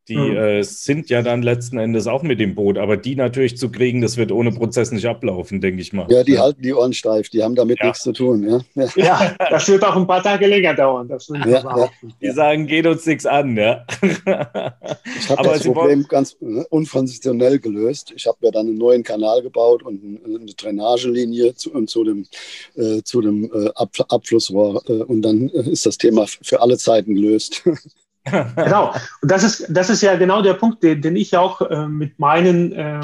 Die 0.07 0.17
mhm. 0.17 0.35
äh, 0.35 0.63
sind 0.63 1.09
ja 1.09 1.21
dann 1.21 1.43
letzten 1.43 1.77
Endes 1.77 2.07
auch 2.07 2.23
mit 2.23 2.39
dem 2.39 2.55
Boot, 2.55 2.79
aber 2.79 2.97
die 2.97 3.15
natürlich 3.15 3.57
zu 3.57 3.69
kriegen, 3.69 4.01
das 4.01 4.17
wird 4.17 4.31
ohne 4.31 4.51
Prozess 4.51 4.91
nicht 4.91 5.05
ablaufen, 5.05 5.61
denke 5.61 5.81
ich 5.81 5.93
mal. 5.93 6.07
Ja, 6.09 6.23
die 6.23 6.33
ja. 6.33 6.41
halten 6.41 6.61
die 6.63 6.73
Ohren 6.73 6.93
steif, 6.93 7.29
die 7.29 7.43
haben 7.43 7.53
damit 7.53 7.79
ja. 7.79 7.87
nichts 7.87 8.01
zu 8.01 8.11
tun. 8.11 8.63
Ja? 8.75 8.87
ja, 8.95 9.35
das 9.49 9.67
wird 9.67 9.83
auch 9.83 9.95
ein 9.95 10.07
paar 10.07 10.23
Tage 10.23 10.47
länger 10.47 10.73
dauern. 10.73 11.07
Das 11.07 11.27
ja, 11.27 11.89
Die 12.19 12.31
sagen, 12.31 12.65
geht 12.65 12.87
uns 12.87 13.05
nichts 13.05 13.25
an. 13.25 13.55
Ja? 13.55 13.85
Ich 15.17 15.29
habe 15.29 15.43
das 15.43 15.63
Problem 15.63 16.05
ganz 16.07 16.35
ne, 16.39 16.65
unkonventionell 16.69 17.59
gelöst. 17.59 18.11
Ich 18.15 18.25
habe 18.25 18.37
ja 18.41 18.51
dann 18.51 18.67
einen 18.67 18.77
neuen 18.77 19.03
Kanal 19.03 19.41
gebaut 19.41 19.83
und 19.83 20.01
eine 20.25 20.45
Drainagelinie 20.45 21.53
zu, 21.55 21.69
zu 21.85 22.03
dem, 22.03 22.25
äh, 22.75 23.01
zu 23.03 23.21
dem 23.21 23.45
äh, 23.45 23.69
Abflussrohr 23.75 24.81
äh, 24.87 25.03
und 25.03 25.21
dann 25.21 25.49
äh, 25.49 25.69
ist 25.69 25.85
das 25.85 25.97
Thema 25.97 26.25
für 26.27 26.61
alle 26.61 26.77
Zeiten 26.77 27.15
gelöst. 27.15 27.63
genau. 28.23 28.93
Und 29.21 29.31
das 29.31 29.43
ist, 29.43 29.65
das 29.69 29.89
ist 29.89 30.01
ja 30.01 30.15
genau 30.15 30.41
der 30.41 30.53
Punkt, 30.53 30.83
den, 30.83 31.01
den 31.01 31.15
ich 31.15 31.35
auch 31.35 31.61
äh, 31.61 31.87
mit, 31.87 32.19
meinen, 32.19 32.71
äh, 32.73 33.01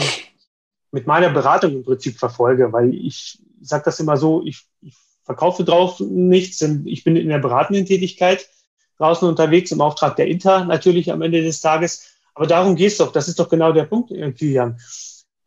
mit 0.92 1.08
meiner 1.08 1.30
Beratung 1.30 1.74
im 1.74 1.84
Prinzip 1.84 2.18
verfolge, 2.20 2.72
weil 2.72 2.94
ich 2.94 3.42
sage 3.62 3.86
das 3.86 4.00
immer 4.00 4.18
so, 4.18 4.44
ich, 4.46 4.66
ich 4.82 4.96
verkaufe 5.24 5.64
drauf 5.64 6.00
nichts, 6.00 6.60
denn 6.60 6.86
ich 6.86 7.04
bin 7.04 7.16
in 7.16 7.30
der 7.30 7.40
beratenden 7.40 7.86
Tätigkeit 7.86 8.48
draußen 8.98 9.28
unterwegs, 9.28 9.72
im 9.72 9.82
Auftrag 9.82 10.16
der 10.16 10.28
Inter 10.28 10.66
natürlich 10.66 11.12
am 11.12 11.22
Ende 11.22 11.42
des 11.42 11.62
Tages. 11.62 12.06
Aber 12.34 12.48
darum 12.48 12.76
geht 12.76 12.92
es 12.92 12.98
doch, 12.98 13.12
das 13.12 13.28
ist 13.28 13.40
doch 13.40 13.50
genau 13.50 13.72
der 13.72 13.86
Punkt, 13.86 14.12
äh, 14.12 14.32
Kilian. 14.32 14.80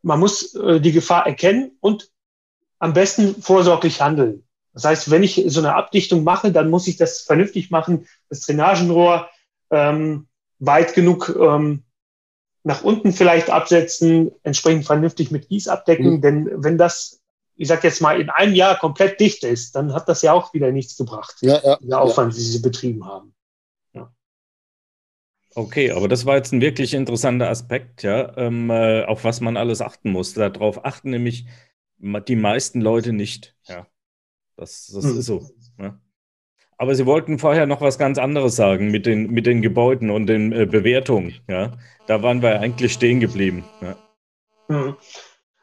Man 0.02 0.18
muss 0.18 0.54
äh, 0.54 0.80
die 0.80 0.92
Gefahr 0.92 1.26
erkennen 1.26 1.72
und 1.80 2.10
am 2.78 2.92
besten 2.92 3.40
vorsorglich 3.40 4.00
handeln. 4.00 4.44
Das 4.72 4.84
heißt, 4.84 5.10
wenn 5.10 5.22
ich 5.22 5.42
so 5.46 5.60
eine 5.60 5.74
Abdichtung 5.74 6.24
mache, 6.24 6.52
dann 6.52 6.70
muss 6.70 6.86
ich 6.86 6.96
das 6.96 7.20
vernünftig 7.20 7.70
machen, 7.70 8.06
das 8.28 8.40
Drainagenrohr 8.40 9.28
ähm, 9.70 10.26
weit 10.58 10.94
genug 10.94 11.34
ähm, 11.38 11.84
nach 12.62 12.84
unten 12.84 13.12
vielleicht 13.12 13.50
absetzen, 13.50 14.32
entsprechend 14.42 14.84
vernünftig 14.84 15.30
mit 15.30 15.48
Gieß 15.48 15.68
abdecken. 15.68 16.14
Mhm. 16.14 16.20
Denn 16.20 16.50
wenn 16.56 16.78
das, 16.78 17.20
ich 17.56 17.68
sag 17.68 17.82
jetzt 17.84 18.02
mal, 18.02 18.20
in 18.20 18.30
einem 18.30 18.54
Jahr 18.54 18.78
komplett 18.78 19.18
dicht 19.20 19.44
ist, 19.44 19.74
dann 19.74 19.94
hat 19.94 20.08
das 20.08 20.22
ja 20.22 20.32
auch 20.32 20.52
wieder 20.52 20.70
nichts 20.70 20.96
gebracht, 20.96 21.36
ja, 21.40 21.60
ja, 21.64 21.78
der 21.80 22.00
Aufwand, 22.00 22.32
ja. 22.34 22.38
den 22.38 22.44
sie 22.44 22.58
betrieben 22.60 23.06
haben. 23.06 23.34
Okay, 25.54 25.90
aber 25.90 26.06
das 26.06 26.26
war 26.26 26.36
jetzt 26.36 26.52
ein 26.52 26.60
wirklich 26.60 26.94
interessanter 26.94 27.48
Aspekt, 27.48 28.04
ja, 28.04 28.36
ähm, 28.36 28.70
äh, 28.70 29.04
auf 29.04 29.24
was 29.24 29.40
man 29.40 29.56
alles 29.56 29.80
achten 29.80 30.12
muss. 30.12 30.34
Darauf 30.34 30.84
achten 30.84 31.10
nämlich 31.10 31.46
die 31.98 32.36
meisten 32.36 32.80
Leute 32.80 33.12
nicht. 33.12 33.56
Ja, 33.66 33.86
das, 34.56 34.86
das 34.94 35.04
mhm. 35.04 35.18
ist 35.18 35.26
so. 35.26 35.50
Ja. 35.78 36.00
Aber 36.80 36.94
Sie 36.94 37.04
wollten 37.04 37.38
vorher 37.38 37.66
noch 37.66 37.82
was 37.82 37.98
ganz 37.98 38.16
anderes 38.16 38.56
sagen 38.56 38.90
mit 38.90 39.04
den, 39.04 39.30
mit 39.30 39.44
den 39.44 39.60
Gebäuden 39.60 40.08
und 40.08 40.28
den 40.28 40.50
äh, 40.50 40.64
Bewertungen. 40.64 41.34
Ja? 41.46 41.72
Da 42.06 42.22
waren 42.22 42.40
wir 42.40 42.58
eigentlich 42.58 42.94
stehen 42.94 43.20
geblieben. 43.20 43.64
Ja. 43.82 43.96
Hm. 44.68 44.96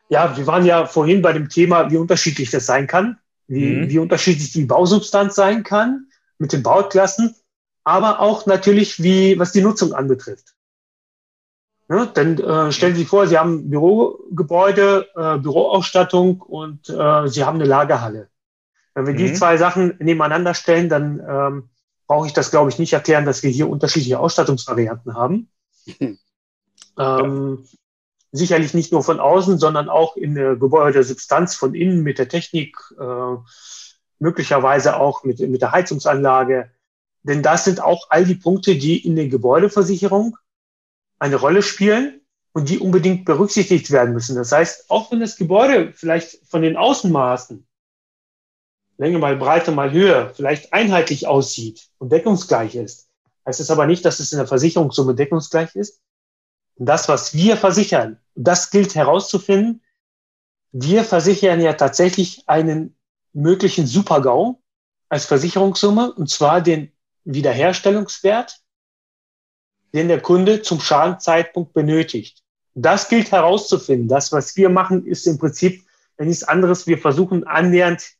ja, 0.09 0.37
wir 0.37 0.45
waren 0.45 0.63
ja 0.63 0.85
vorhin 0.85 1.23
bei 1.23 1.33
dem 1.33 1.49
Thema, 1.49 1.89
wie 1.89 1.97
unterschiedlich 1.97 2.51
das 2.51 2.67
sein 2.67 2.85
kann, 2.85 3.17
wie, 3.47 3.65
mhm. 3.65 3.89
wie 3.89 3.97
unterschiedlich 3.97 4.51
die 4.51 4.65
Bausubstanz 4.65 5.33
sein 5.33 5.63
kann 5.63 6.05
mit 6.37 6.53
den 6.53 6.61
Bauklassen, 6.61 7.35
aber 7.83 8.19
auch 8.19 8.45
natürlich, 8.45 9.01
wie, 9.01 9.39
was 9.39 9.53
die 9.53 9.63
Nutzung 9.63 9.93
anbetrifft. 9.93 10.53
Ja, 11.89 12.05
denn 12.05 12.37
äh, 12.37 12.71
stellen 12.71 12.93
Sie 12.93 13.01
sich 13.01 13.09
vor, 13.09 13.25
Sie 13.25 13.39
haben 13.39 13.71
Bürogebäude, 13.71 15.07
äh, 15.15 15.39
Büroausstattung 15.39 16.41
und 16.41 16.89
äh, 16.89 17.27
Sie 17.27 17.43
haben 17.43 17.55
eine 17.55 17.65
Lagerhalle. 17.65 18.29
Wenn 18.97 19.05
wir 19.05 19.13
mhm. 19.13 19.17
die 19.17 19.33
zwei 19.33 19.57
Sachen 19.57 19.95
nebeneinander 19.99 20.55
stellen, 20.55 20.89
dann 20.89 21.19
ähm, 21.19 21.69
brauche 22.07 22.25
ich 22.25 22.33
das, 22.33 22.49
glaube 22.49 22.71
ich, 22.71 22.79
nicht 22.79 22.93
erklären, 22.93 23.25
dass 23.25 23.43
wir 23.43 23.51
hier 23.51 23.69
unterschiedliche 23.69 24.19
Ausstattungsvarianten 24.19 25.13
haben. 25.13 25.51
ähm, 26.97 27.63
sicherlich 28.31 28.73
nicht 28.73 28.91
nur 28.91 29.03
von 29.03 29.19
außen, 29.19 29.59
sondern 29.59 29.87
auch 29.87 30.17
in 30.17 30.33
der 30.33 30.55
Gebäudesubstanz 30.55 31.53
von 31.53 31.75
innen 31.75 32.01
mit 32.01 32.17
der 32.17 32.27
Technik, 32.27 32.75
äh, 32.99 33.35
möglicherweise 34.17 34.97
auch 34.99 35.23
mit, 35.23 35.41
mit 35.41 35.61
der 35.61 35.73
Heizungsanlage. 35.73 36.71
Denn 37.21 37.43
das 37.43 37.65
sind 37.65 37.79
auch 37.79 38.07
all 38.09 38.25
die 38.25 38.33
Punkte, 38.33 38.77
die 38.77 39.05
in 39.05 39.15
der 39.15 39.27
Gebäudeversicherung 39.27 40.37
eine 41.19 41.35
Rolle 41.35 41.61
spielen 41.61 42.21
und 42.51 42.69
die 42.69 42.79
unbedingt 42.79 43.25
berücksichtigt 43.25 43.91
werden 43.91 44.15
müssen. 44.15 44.35
Das 44.35 44.51
heißt, 44.51 44.89
auch 44.89 45.11
wenn 45.11 45.19
das 45.19 45.35
Gebäude 45.35 45.93
vielleicht 45.93 46.39
von 46.49 46.63
den 46.63 46.77
Außenmaßen 46.77 47.66
Länge 48.97 49.19
mal 49.19 49.35
Breite 49.37 49.71
mal 49.71 49.91
Höhe 49.91 50.31
vielleicht 50.35 50.73
einheitlich 50.73 51.27
aussieht 51.27 51.89
und 51.99 52.11
deckungsgleich 52.11 52.75
ist, 52.75 53.09
heißt 53.45 53.59
es 53.59 53.69
aber 53.69 53.85
nicht, 53.85 54.03
dass 54.05 54.19
es 54.19 54.31
in 54.31 54.39
der 54.39 54.47
Versicherungssumme 54.47 55.13
deckungsgleich 55.13 55.75
ist. 55.75 56.01
Das, 56.75 57.07
was 57.07 57.33
wir 57.33 57.57
versichern, 57.57 58.19
das 58.35 58.69
gilt 58.69 58.95
herauszufinden. 58.95 59.81
Wir 60.71 61.03
versichern 61.03 61.61
ja 61.61 61.73
tatsächlich 61.73 62.43
einen 62.47 62.95
möglichen 63.33 63.87
Supergau 63.87 64.61
als 65.09 65.25
Versicherungssumme, 65.25 66.13
und 66.13 66.29
zwar 66.29 66.61
den 66.61 66.91
Wiederherstellungswert, 67.23 68.61
den 69.93 70.07
der 70.07 70.21
Kunde 70.21 70.61
zum 70.61 70.79
Schadenzeitpunkt 70.79 71.73
benötigt. 71.73 72.43
Das 72.73 73.09
gilt 73.09 73.31
herauszufinden. 73.31 74.07
Das, 74.07 74.31
was 74.31 74.55
wir 74.55 74.69
machen, 74.69 75.05
ist 75.05 75.25
im 75.25 75.39
Prinzip 75.39 75.83
nichts 76.19 76.43
anderes. 76.43 76.85
Wir 76.85 76.97
versuchen 76.97 77.45
annähernd 77.45 78.16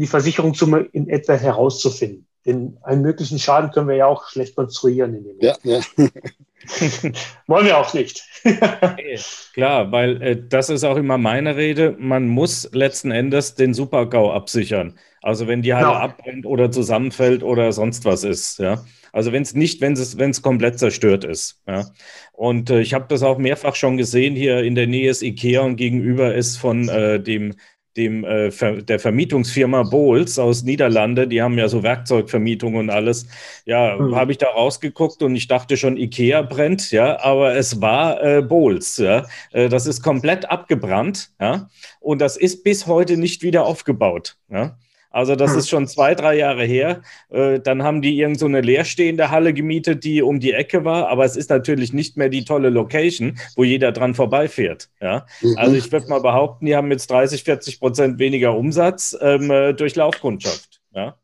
die 0.00 0.06
Versicherungssumme 0.06 0.88
in 0.92 1.08
etwa 1.08 1.34
herauszufinden. 1.34 2.26
Denn 2.46 2.78
einen 2.82 3.02
möglichen 3.02 3.38
Schaden 3.38 3.70
können 3.70 3.86
wir 3.86 3.96
ja 3.96 4.06
auch 4.06 4.28
schlecht 4.28 4.56
konstruieren. 4.56 5.14
In 5.14 5.24
dem 5.24 5.36
ja, 5.40 5.56
ja. 5.62 5.80
Wollen 7.46 7.66
wir 7.66 7.76
auch 7.76 7.92
nicht. 7.92 8.24
Klar, 9.52 9.92
weil 9.92 10.22
äh, 10.22 10.42
das 10.48 10.70
ist 10.70 10.84
auch 10.84 10.96
immer 10.96 11.18
meine 11.18 11.56
Rede. 11.56 11.96
Man 11.98 12.28
muss 12.28 12.70
letzten 12.72 13.10
Endes 13.10 13.56
den 13.56 13.74
Supergau 13.74 14.32
absichern. 14.32 14.98
Also 15.20 15.48
wenn 15.48 15.60
die 15.60 15.74
Halle 15.74 15.88
genau. 15.88 15.98
abbrennt 15.98 16.46
oder 16.46 16.70
zusammenfällt 16.70 17.42
oder 17.42 17.72
sonst 17.72 18.06
was 18.06 18.24
ist. 18.24 18.58
Ja. 18.58 18.82
Also 19.12 19.32
wenn 19.32 19.42
es 19.42 19.54
nicht, 19.54 19.82
wenn 19.82 19.92
es 19.92 20.16
wenn 20.16 20.30
es 20.30 20.40
komplett 20.40 20.78
zerstört 20.78 21.24
ist. 21.24 21.60
Ja. 21.66 21.90
Und 22.32 22.70
äh, 22.70 22.80
ich 22.80 22.94
habe 22.94 23.04
das 23.08 23.22
auch 23.22 23.36
mehrfach 23.36 23.74
schon 23.74 23.98
gesehen. 23.98 24.34
Hier 24.34 24.62
in 24.62 24.74
der 24.74 24.86
Nähe 24.86 25.10
ist 25.10 25.20
Ikea 25.20 25.60
und 25.60 25.76
gegenüber 25.76 26.34
ist 26.34 26.56
von 26.56 26.88
äh, 26.88 27.20
dem 27.20 27.54
dem, 27.96 28.24
äh, 28.24 28.50
der 28.82 28.98
Vermietungsfirma 29.00 29.82
Bowles 29.84 30.38
aus 30.38 30.62
Niederlande, 30.62 31.26
die 31.26 31.42
haben 31.42 31.58
ja 31.58 31.68
so 31.68 31.82
Werkzeugvermietung 31.82 32.76
und 32.76 32.90
alles. 32.90 33.26
Ja, 33.64 33.96
mhm. 33.96 34.14
habe 34.14 34.32
ich 34.32 34.38
da 34.38 34.48
rausgeguckt 34.48 35.22
und 35.22 35.34
ich 35.34 35.48
dachte 35.48 35.76
schon, 35.76 35.96
Ikea 35.96 36.42
brennt, 36.42 36.90
ja, 36.92 37.20
aber 37.20 37.56
es 37.56 37.80
war 37.80 38.22
äh, 38.22 38.42
Bowles, 38.42 38.98
ja. 38.98 39.26
Äh, 39.52 39.68
das 39.68 39.86
ist 39.86 40.02
komplett 40.02 40.50
abgebrannt, 40.50 41.30
ja, 41.40 41.68
und 42.00 42.20
das 42.20 42.36
ist 42.36 42.62
bis 42.62 42.86
heute 42.86 43.16
nicht 43.16 43.42
wieder 43.42 43.64
aufgebaut, 43.64 44.36
ja. 44.48 44.76
Also 45.10 45.34
das 45.34 45.52
hm. 45.52 45.58
ist 45.58 45.68
schon 45.68 45.86
zwei, 45.88 46.14
drei 46.14 46.36
Jahre 46.36 46.64
her. 46.64 47.02
Äh, 47.30 47.58
dann 47.60 47.82
haben 47.82 48.00
die 48.00 48.16
irgend 48.18 48.38
so 48.38 48.46
eine 48.46 48.60
leerstehende 48.60 49.30
Halle 49.30 49.52
gemietet, 49.52 50.04
die 50.04 50.22
um 50.22 50.38
die 50.38 50.52
Ecke 50.52 50.84
war, 50.84 51.08
aber 51.08 51.24
es 51.24 51.36
ist 51.36 51.50
natürlich 51.50 51.92
nicht 51.92 52.16
mehr 52.16 52.28
die 52.28 52.44
tolle 52.44 52.70
Location, 52.70 53.38
wo 53.56 53.64
jeder 53.64 53.90
dran 53.90 54.14
vorbeifährt. 54.14 54.88
Ja? 55.00 55.26
Mhm. 55.40 55.58
Also 55.58 55.76
ich 55.76 55.90
würde 55.90 56.08
mal 56.08 56.20
behaupten, 56.20 56.66
die 56.66 56.76
haben 56.76 56.90
jetzt 56.92 57.10
30, 57.10 57.42
40 57.42 57.80
Prozent 57.80 58.18
weniger 58.18 58.56
Umsatz 58.56 59.16
ähm, 59.20 59.50
äh, 59.50 59.72
durch 59.72 59.96
Laufkundschaft. 59.96 60.80
Ja? 60.94 61.16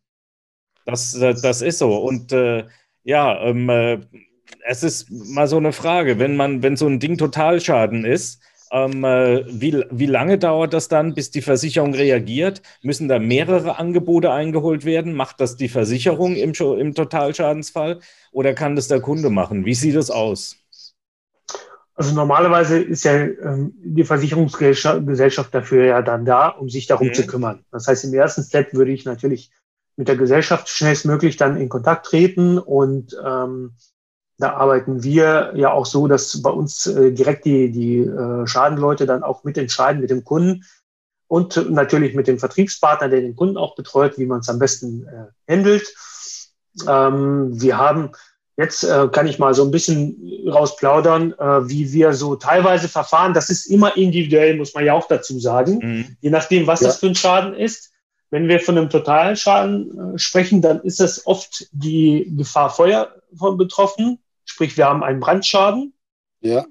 Das, 0.84 1.14
äh, 1.14 1.34
das 1.40 1.62
ist 1.62 1.78
so. 1.78 1.96
Und 1.96 2.32
äh, 2.32 2.64
ja, 3.04 3.40
ähm, 3.40 3.68
äh, 3.68 4.00
es 4.64 4.82
ist 4.82 5.10
mal 5.10 5.46
so 5.46 5.58
eine 5.58 5.72
Frage, 5.72 6.18
wenn 6.18 6.36
man, 6.36 6.62
wenn 6.62 6.76
so 6.76 6.88
ein 6.88 6.98
Ding 6.98 7.18
Totalschaden 7.18 8.04
ist, 8.04 8.42
ähm, 8.73 9.04
äh, 9.04 9.44
wie, 9.49 9.85
wie 9.90 10.06
lange 10.06 10.38
dauert 10.38 10.73
das 10.73 10.88
dann, 10.88 11.14
bis 11.14 11.30
die 11.30 11.42
Versicherung 11.42 11.94
reagiert? 11.94 12.62
Müssen 12.82 13.08
da 13.08 13.18
mehrere 13.18 13.78
Angebote 13.78 14.32
eingeholt 14.32 14.85
werden? 14.85 15.14
Macht 15.14 15.40
das 15.40 15.56
die 15.56 15.68
Versicherung 15.68 16.35
im, 16.35 16.52
im 16.52 16.94
Totalschadensfall 16.94 18.00
oder 18.32 18.54
kann 18.54 18.76
das 18.76 18.88
der 18.88 19.00
Kunde 19.00 19.30
machen? 19.30 19.64
Wie 19.64 19.75
sieht 19.75 19.96
das 19.96 20.11
aus? 20.11 20.56
Also 21.94 22.14
normalerweise 22.14 22.78
ist 22.78 23.04
ja 23.04 23.14
ähm, 23.14 23.75
die 23.82 24.04
Versicherungsgesellschaft 24.04 25.54
dafür 25.54 25.87
ja 25.87 26.02
dann 26.02 26.26
da, 26.26 26.49
um 26.49 26.68
sich 26.68 26.87
darum 26.87 27.08
mhm. 27.08 27.14
zu 27.14 27.26
kümmern. 27.26 27.64
Das 27.70 27.87
heißt, 27.87 28.04
im 28.04 28.12
ersten 28.12 28.42
Step 28.42 28.75
würde 28.75 28.92
ich 28.92 29.06
natürlich 29.06 29.50
mit 29.96 30.08
der 30.08 30.16
Gesellschaft 30.16 30.68
schnellstmöglich 30.68 31.38
dann 31.38 31.56
in 31.56 31.70
Kontakt 31.70 32.06
treten 32.06 32.58
und 32.58 33.16
ähm, 33.25 33.73
da 34.38 34.54
arbeiten 34.54 35.02
wir 35.02 35.52
ja 35.56 35.72
auch 35.72 35.86
so, 35.86 36.06
dass 36.06 36.42
bei 36.42 36.50
uns 36.50 36.86
äh, 36.86 37.12
direkt 37.12 37.44
die, 37.44 37.70
die 37.70 37.98
äh, 37.98 38.46
Schadenleute 38.46 39.06
dann 39.06 39.22
auch 39.22 39.44
mitentscheiden 39.44 40.00
mit 40.00 40.10
dem 40.10 40.24
Kunden 40.24 40.64
und 41.28 41.70
natürlich 41.70 42.14
mit 42.14 42.26
dem 42.26 42.38
Vertriebspartner, 42.38 43.08
der 43.08 43.20
den 43.20 43.34
Kunden 43.36 43.56
auch 43.56 43.74
betreut, 43.74 44.18
wie 44.18 44.26
man 44.26 44.40
es 44.40 44.48
am 44.48 44.58
besten 44.58 45.06
äh, 45.06 45.52
handelt. 45.52 45.92
Ähm, 46.86 47.60
wir 47.60 47.78
haben 47.78 48.12
Jetzt 48.58 48.84
äh, 48.84 49.08
kann 49.12 49.26
ich 49.26 49.38
mal 49.38 49.52
so 49.52 49.64
ein 49.64 49.70
bisschen 49.70 50.16
rausplaudern, 50.48 51.32
äh, 51.32 51.68
wie 51.68 51.92
wir 51.92 52.14
so 52.14 52.36
teilweise 52.36 52.88
verfahren. 52.88 53.34
Das 53.34 53.50
ist 53.50 53.66
immer 53.66 53.96
individuell, 53.98 54.56
muss 54.56 54.72
man 54.72 54.86
ja 54.86 54.94
auch 54.94 55.08
dazu 55.08 55.38
sagen. 55.38 55.78
Mhm. 55.82 56.16
Je 56.22 56.30
nachdem, 56.30 56.66
was 56.66 56.80
ja. 56.80 56.86
das 56.86 56.98
für 56.98 57.06
ein 57.06 57.14
Schaden 57.14 57.54
ist. 57.54 57.92
Wenn 58.30 58.48
wir 58.48 58.58
von 58.58 58.76
einem 58.76 58.90
Totalschaden 58.90 60.14
äh, 60.14 60.18
sprechen, 60.18 60.62
dann 60.62 60.80
ist 60.80 61.00
es 61.00 61.26
oft 61.26 61.68
die 61.72 62.32
Gefahr 62.36 62.70
Feuer 62.70 63.14
von 63.36 63.58
betroffen. 63.58 64.18
Sprich, 64.46 64.76
wir 64.76 64.86
haben 64.86 65.02
einen 65.04 65.20
Brandschaden. 65.20 65.92
Ja. 66.40 66.64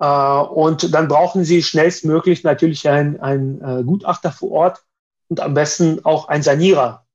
Äh, 0.00 0.46
und 0.48 0.92
dann 0.92 1.06
brauchen 1.06 1.44
Sie 1.44 1.62
schnellstmöglich 1.62 2.42
natürlich 2.42 2.88
einen, 2.88 3.60
äh, 3.62 3.84
Gutachter 3.84 4.32
vor 4.32 4.50
Ort 4.50 4.84
und 5.28 5.40
am 5.40 5.54
besten 5.54 6.04
auch 6.04 6.28
einen 6.28 6.42
Sanierer 6.42 7.06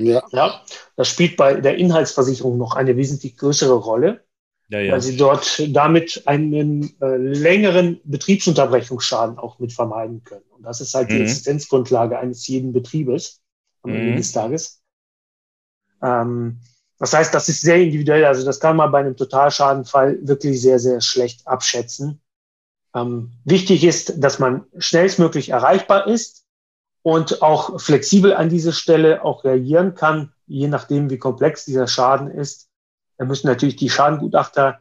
ja. 0.00 0.22
ja. 0.32 0.62
Das 0.96 1.08
spielt 1.08 1.36
bei 1.36 1.60
der 1.60 1.76
Inhaltsversicherung 1.76 2.58
noch 2.58 2.74
eine 2.74 2.96
wesentlich 2.96 3.36
größere 3.36 3.74
Rolle, 3.74 4.24
ja, 4.68 4.80
ja. 4.80 4.92
weil 4.92 5.02
sie 5.02 5.16
dort 5.16 5.62
damit 5.68 6.22
einen 6.26 6.94
äh, 7.00 7.16
längeren 7.16 8.00
Betriebsunterbrechungsschaden 8.04 9.38
auch 9.38 9.58
mit 9.58 9.72
vermeiden 9.72 10.24
können. 10.24 10.44
Und 10.50 10.62
das 10.62 10.80
ist 10.80 10.94
halt 10.94 11.10
mhm. 11.10 11.16
die 11.16 11.22
Existenzgrundlage 11.22 12.18
eines 12.18 12.46
jeden 12.46 12.72
Betriebes 12.72 13.42
am 13.82 13.90
Ende 13.90 14.12
mhm. 14.12 14.16
des 14.16 14.32
Tages. 14.32 14.82
Ähm, 16.02 16.60
das 17.00 17.14
heißt, 17.14 17.34
das 17.34 17.48
ist 17.48 17.62
sehr 17.62 17.80
individuell. 17.80 18.26
Also 18.26 18.44
das 18.44 18.60
kann 18.60 18.76
man 18.76 18.92
bei 18.92 19.00
einem 19.00 19.16
Totalschadenfall 19.16 20.18
wirklich 20.20 20.60
sehr, 20.60 20.78
sehr 20.78 21.00
schlecht 21.00 21.48
abschätzen. 21.48 22.20
Ähm, 22.94 23.32
wichtig 23.44 23.84
ist, 23.84 24.22
dass 24.22 24.38
man 24.38 24.66
schnellstmöglich 24.76 25.48
erreichbar 25.48 26.06
ist 26.06 26.44
und 27.02 27.40
auch 27.40 27.80
flexibel 27.80 28.34
an 28.34 28.50
diese 28.50 28.74
Stelle 28.74 29.24
auch 29.24 29.44
reagieren 29.44 29.94
kann, 29.94 30.34
je 30.46 30.68
nachdem, 30.68 31.08
wie 31.08 31.16
komplex 31.16 31.64
dieser 31.64 31.88
Schaden 31.88 32.30
ist. 32.30 32.68
Da 33.16 33.24
müssen 33.24 33.46
natürlich 33.46 33.76
die 33.76 33.88
Schadengutachter, 33.88 34.80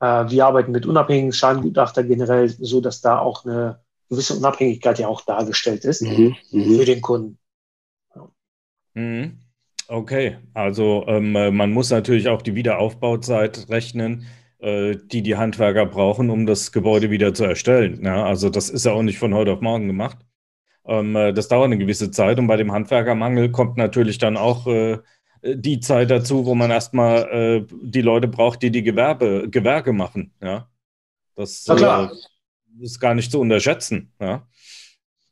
äh, 0.00 0.28
wir 0.30 0.46
arbeiten 0.46 0.72
mit 0.72 0.84
unabhängigen 0.84 1.32
Schadengutachter 1.32 2.02
generell, 2.02 2.48
so 2.48 2.80
dass 2.80 3.02
da 3.02 3.20
auch 3.20 3.44
eine 3.44 3.80
gewisse 4.08 4.34
Unabhängigkeit 4.34 4.98
ja 4.98 5.06
auch 5.06 5.20
dargestellt 5.20 5.84
ist 5.84 6.02
mhm, 6.02 6.34
mhm. 6.50 6.76
für 6.76 6.84
den 6.84 7.00
Kunden. 7.00 7.38
Mhm. 8.94 9.41
Okay, 9.92 10.38
also 10.54 11.04
ähm, 11.06 11.32
man 11.32 11.70
muss 11.70 11.90
natürlich 11.90 12.26
auch 12.30 12.40
die 12.40 12.54
Wiederaufbauzeit 12.54 13.66
rechnen, 13.68 14.24
äh, 14.58 14.96
die 14.96 15.22
die 15.22 15.36
Handwerker 15.36 15.84
brauchen, 15.84 16.30
um 16.30 16.46
das 16.46 16.72
Gebäude 16.72 17.10
wieder 17.10 17.34
zu 17.34 17.44
erstellen. 17.44 18.02
Ja, 18.02 18.24
also 18.24 18.48
das 18.48 18.70
ist 18.70 18.86
ja 18.86 18.92
auch 18.92 19.02
nicht 19.02 19.18
von 19.18 19.34
heute 19.34 19.52
auf 19.52 19.60
morgen 19.60 19.88
gemacht. 19.88 20.16
Ähm, 20.86 21.14
äh, 21.14 21.34
das 21.34 21.48
dauert 21.48 21.66
eine 21.66 21.76
gewisse 21.76 22.10
Zeit 22.10 22.38
und 22.38 22.46
bei 22.46 22.56
dem 22.56 22.72
Handwerkermangel 22.72 23.50
kommt 23.50 23.76
natürlich 23.76 24.16
dann 24.16 24.38
auch 24.38 24.66
äh, 24.66 24.96
die 25.42 25.80
Zeit 25.80 26.10
dazu, 26.10 26.46
wo 26.46 26.54
man 26.54 26.70
erstmal 26.70 27.24
äh, 27.30 27.66
die 27.82 28.00
Leute 28.00 28.28
braucht, 28.28 28.62
die 28.62 28.70
die 28.70 28.82
Gewerbe, 28.82 29.50
Gewerke 29.50 29.92
machen. 29.92 30.32
Ja? 30.40 30.70
Das 31.34 31.68
äh, 31.68 32.08
ist 32.80 32.98
gar 32.98 33.14
nicht 33.14 33.30
zu 33.30 33.40
unterschätzen. 33.40 34.10
Ja? 34.18 34.48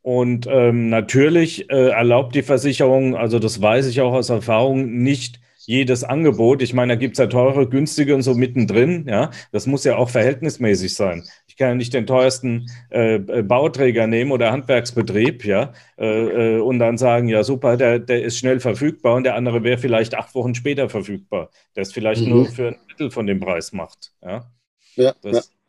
Und 0.02 0.46
ähm, 0.50 0.88
natürlich 0.88 1.70
äh, 1.70 1.90
erlaubt 1.90 2.34
die 2.34 2.42
Versicherung, 2.42 3.16
also 3.16 3.38
das 3.38 3.60
weiß 3.60 3.86
ich 3.86 4.00
auch 4.00 4.12
aus 4.12 4.30
Erfahrung, 4.30 5.02
nicht 5.02 5.40
jedes 5.66 6.04
Angebot. 6.04 6.62
Ich 6.62 6.72
meine, 6.72 6.94
da 6.94 6.98
gibt 6.98 7.14
es 7.14 7.18
ja 7.18 7.26
teure, 7.26 7.68
günstige 7.68 8.14
und 8.14 8.22
so 8.22 8.34
mittendrin. 8.34 9.06
Ja, 9.06 9.30
das 9.52 9.66
muss 9.66 9.84
ja 9.84 9.96
auch 9.96 10.08
verhältnismäßig 10.08 10.94
sein 10.94 11.24
kann 11.60 11.68
ja 11.68 11.74
nicht 11.74 11.92
den 11.94 12.06
teuersten 12.06 12.66
äh, 12.90 13.16
äh, 13.16 13.42
Bauträger 13.42 14.06
nehmen 14.06 14.32
oder 14.32 14.50
Handwerksbetrieb, 14.50 15.44
ja, 15.44 15.74
äh, 15.98 16.56
äh, 16.56 16.60
und 16.60 16.78
dann 16.78 16.96
sagen, 16.96 17.28
ja 17.28 17.44
super, 17.44 17.76
der, 17.76 17.98
der 17.98 18.24
ist 18.24 18.38
schnell 18.38 18.60
verfügbar 18.60 19.14
und 19.14 19.24
der 19.24 19.34
andere 19.36 19.62
wäre 19.62 19.76
vielleicht 19.78 20.14
acht 20.14 20.34
Wochen 20.34 20.54
später 20.54 20.88
verfügbar, 20.88 21.50
der 21.76 21.82
es 21.82 21.92
vielleicht 21.92 22.22
mhm. 22.22 22.30
nur 22.30 22.46
für 22.46 22.68
ein 22.68 22.76
Drittel 22.88 23.10
von 23.10 23.26
dem 23.26 23.40
Preis 23.40 23.72
macht. 23.72 24.12
Ja, 24.22 24.50
ja 24.96 25.14
das 25.22 25.50
ja. 25.50 25.59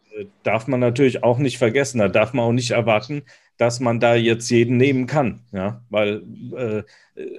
Darf 0.44 0.68
man 0.68 0.80
natürlich 0.80 1.24
auch 1.24 1.38
nicht 1.38 1.58
vergessen. 1.58 2.00
Da 2.00 2.08
darf 2.08 2.34
man 2.34 2.46
auch 2.46 2.52
nicht 2.52 2.72
erwarten, 2.72 3.24
dass 3.58 3.80
man 3.80 4.00
da 4.00 4.16
jetzt 4.16 4.50
jeden 4.50 4.78
nehmen 4.78 5.06
kann, 5.06 5.42
ja, 5.52 5.84
weil 5.90 6.24
äh, 6.56 6.84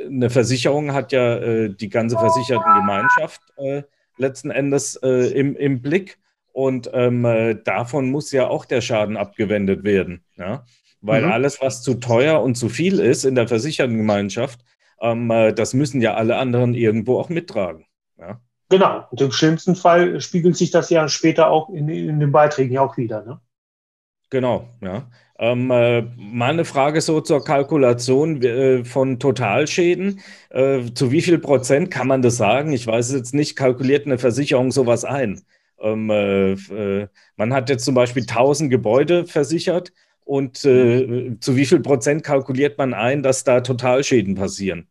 eine 0.06 0.30
Versicherung 0.30 0.92
hat 0.92 1.10
ja 1.10 1.36
äh, 1.36 1.74
die 1.74 1.88
ganze 1.88 2.16
Versichertengemeinschaft 2.16 3.40
äh, 3.56 3.82
letzten 4.18 4.50
Endes 4.50 4.96
äh, 5.02 5.32
im, 5.32 5.56
im 5.56 5.82
Blick 5.82 6.18
und 6.52 6.90
ähm, 6.92 7.24
äh, 7.24 7.54
davon 7.54 8.10
muss 8.10 8.30
ja 8.30 8.46
auch 8.46 8.66
der 8.66 8.82
Schaden 8.82 9.16
abgewendet 9.16 9.84
werden. 9.84 10.22
Ja? 10.36 10.64
Weil 11.00 11.22
mhm. 11.22 11.32
alles, 11.32 11.60
was 11.60 11.82
zu 11.82 11.94
teuer 11.94 12.42
und 12.42 12.54
zu 12.54 12.68
viel 12.68 13.00
ist 13.00 13.24
in 13.24 13.34
der 13.34 13.48
Versichertengemeinschaft, 13.48 14.60
ähm, 15.00 15.30
äh, 15.30 15.52
das 15.52 15.74
müssen 15.74 16.00
ja 16.00 16.14
alle 16.14 16.36
anderen 16.36 16.74
irgendwo 16.74 17.18
auch 17.18 17.30
mittragen. 17.30 17.86
Ja? 18.18 18.40
Genau. 18.72 19.04
Und 19.10 19.20
im 19.20 19.32
schlimmsten 19.32 19.76
Fall 19.76 20.18
spiegelt 20.22 20.56
sich 20.56 20.70
das 20.70 20.88
ja 20.88 21.06
später 21.06 21.50
auch 21.50 21.68
in, 21.68 21.90
in 21.90 22.20
den 22.20 22.32
Beiträgen 22.32 22.72
ja 22.72 22.80
auch 22.80 22.96
wieder. 22.96 23.22
Ne? 23.22 23.38
Genau, 24.30 24.66
ja. 24.80 25.10
Ähm, 25.38 25.70
äh, 25.70 26.00
mal 26.16 26.52
eine 26.52 26.64
Frage 26.64 27.02
so 27.02 27.20
zur 27.20 27.44
Kalkulation 27.44 28.40
äh, 28.40 28.82
von 28.82 29.18
Totalschäden. 29.18 30.20
Äh, 30.48 30.84
zu 30.94 31.12
wie 31.12 31.20
viel 31.20 31.38
Prozent 31.38 31.90
kann 31.90 32.06
man 32.06 32.22
das 32.22 32.38
sagen? 32.38 32.72
Ich 32.72 32.86
weiß 32.86 33.12
jetzt 33.12 33.34
nicht, 33.34 33.56
kalkuliert 33.56 34.06
eine 34.06 34.16
Versicherung 34.16 34.72
sowas 34.72 35.04
ein? 35.04 35.42
Ähm, 35.78 36.08
äh, 36.08 36.52
äh, 36.52 37.08
man 37.36 37.52
hat 37.52 37.68
jetzt 37.68 37.84
zum 37.84 37.94
Beispiel 37.94 38.22
1000 38.22 38.70
Gebäude 38.70 39.26
versichert 39.26 39.92
und 40.24 40.64
äh, 40.64 41.36
zu 41.40 41.56
wie 41.56 41.66
viel 41.66 41.80
Prozent 41.80 42.24
kalkuliert 42.24 42.78
man 42.78 42.94
ein, 42.94 43.22
dass 43.22 43.44
da 43.44 43.60
Totalschäden 43.60 44.34
passieren? 44.34 44.88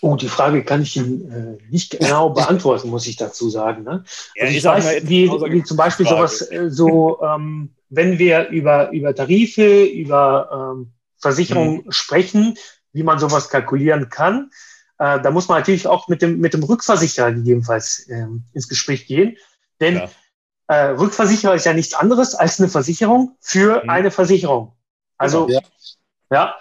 Oh, 0.00 0.16
die 0.16 0.28
Frage 0.28 0.64
kann 0.64 0.82
ich 0.82 0.96
Ihnen 0.96 1.30
äh, 1.30 1.70
nicht 1.70 1.98
genau 1.98 2.30
beantworten, 2.34 2.88
muss 2.88 3.06
ich 3.06 3.16
dazu 3.16 3.50
sagen. 3.50 3.84
Ne? 3.84 4.04
Ja, 4.34 4.44
also 4.44 4.50
ich, 4.50 4.58
ich 4.58 4.64
weiß, 4.64 5.08
wie, 5.08 5.30
wie, 5.30 5.62
zum 5.62 5.76
Beispiel 5.76 6.06
Frage. 6.06 6.28
sowas, 6.28 6.50
äh, 6.50 6.70
so, 6.70 7.22
ähm, 7.22 7.74
wenn 7.88 8.18
wir 8.18 8.48
über, 8.48 8.90
über 8.90 9.14
Tarife, 9.14 9.84
über 9.84 10.74
ähm, 10.76 10.92
Versicherungen 11.18 11.84
hm. 11.84 11.92
sprechen, 11.92 12.58
wie 12.92 13.02
man 13.02 13.18
sowas 13.18 13.48
kalkulieren 13.48 14.08
kann, 14.08 14.50
äh, 14.98 15.20
da 15.20 15.30
muss 15.30 15.48
man 15.48 15.58
natürlich 15.58 15.86
auch 15.86 16.08
mit 16.08 16.22
dem, 16.22 16.38
mit 16.38 16.54
dem 16.54 16.62
Rückversicherer 16.62 17.32
gegebenenfalls 17.32 18.08
ähm, 18.08 18.44
ins 18.52 18.68
Gespräch 18.68 19.06
gehen. 19.06 19.36
Denn 19.80 19.96
ja. 19.96 20.08
äh, 20.66 20.90
Rückversicherer 20.90 21.54
ist 21.54 21.66
ja 21.66 21.72
nichts 21.72 21.94
anderes 21.94 22.34
als 22.34 22.58
eine 22.58 22.68
Versicherung 22.68 23.36
für 23.40 23.82
mhm. 23.84 23.90
eine 23.90 24.10
Versicherung. 24.10 24.74
Also 25.16 25.48
ja. 25.48 25.60
Ja, 26.30 26.54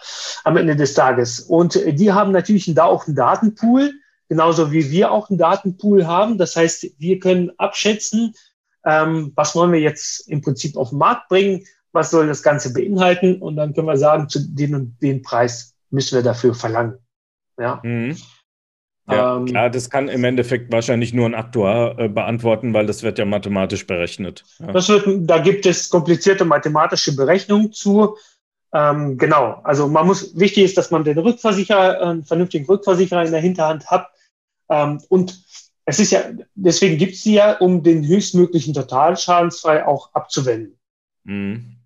am 0.44 0.58
Ende 0.58 0.76
des 0.76 0.94
Tages. 0.94 1.40
Und 1.40 1.80
die 1.86 2.12
haben 2.12 2.32
natürlich 2.32 2.74
da 2.74 2.86
auch 2.86 3.08
einen 3.08 3.16
Datenpool, 3.16 3.94
genauso 4.30 4.72
wie 4.72 4.90
wir 4.92 5.12
auch 5.12 5.30
einen 5.30 5.40
Datenpool 5.40 6.08
haben. 6.08 6.38
Das 6.38 6.56
heißt, 6.56 6.88
wir 6.98 7.20
können 7.20 7.52
abschätzen, 7.58 8.34
ähm, 8.86 9.34
was 9.36 9.56
wollen 9.56 9.74
wir 9.74 9.80
jetzt 9.80 10.30
im 10.30 10.42
Prinzip 10.42 10.78
auf 10.78 10.90
den 10.90 11.00
Markt 11.00 11.28
bringen, 11.28 11.66
was 11.92 12.12
soll 12.12 12.28
das 12.28 12.44
Ganze 12.44 12.74
beinhalten 12.74 13.42
und 13.42 13.56
dann 13.56 13.74
können 13.74 13.88
wir 13.88 13.98
sagen, 13.98 14.30
zu 14.30 14.40
den 14.40 14.76
und 14.76 14.98
den 15.02 15.22
Preis 15.22 15.76
müssen 15.90 16.16
wir 16.16 16.24
dafür 16.24 16.54
verlangen. 16.54 16.98
Ja. 17.60 17.82
Mhm. 17.84 18.16
Ja, 19.10 19.38
ähm, 19.38 19.46
klar, 19.46 19.70
das 19.70 19.90
kann 19.90 20.10
im 20.10 20.24
Endeffekt 20.26 20.72
wahrscheinlich 20.72 21.14
nur 21.14 21.26
ein 21.26 21.36
Aktuar 21.36 21.98
äh, 21.98 22.10
beantworten, 22.10 22.74
weil 22.74 22.86
das 22.86 23.04
wird 23.04 23.18
ja 23.18 23.26
mathematisch 23.26 23.88
berechnet. 23.88 24.44
Ja. 24.60 24.74
Das 24.74 24.90
wird, 24.90 25.08
da 25.30 25.40
gibt 25.40 25.66
es 25.66 25.90
komplizierte 25.90 26.44
mathematische 26.44 27.16
Berechnungen 27.16 27.72
zu. 27.72 28.18
Ähm, 28.74 29.18
genau, 29.18 29.62
also 29.64 29.88
man 29.88 30.08
muss, 30.08 30.38
wichtig 30.38 30.66
ist, 30.66 30.78
dass 30.78 30.92
man 30.92 31.04
den 31.04 31.18
Rückversicherer, 31.18 32.02
äh, 32.02 32.04
einen 32.04 32.26
vernünftigen 32.26 32.66
Rückversicherer 32.66 33.26
in 33.26 33.32
der 33.32 33.42
Hinterhand 33.42 33.90
hat. 33.90 34.10
Ähm, 34.70 35.02
und 35.10 35.42
es 35.86 36.00
ist 36.00 36.12
ja, 36.12 36.24
deswegen 36.56 36.98
gibt 36.98 37.14
es 37.14 37.24
sie 37.24 37.36
ja, 37.36 37.58
um 37.58 37.82
den 37.82 38.06
höchstmöglichen 38.06 38.74
Totalschadensfall 38.74 39.84
auch 39.84 40.14
abzuwenden. 40.14 40.78
Mhm. 41.24 41.78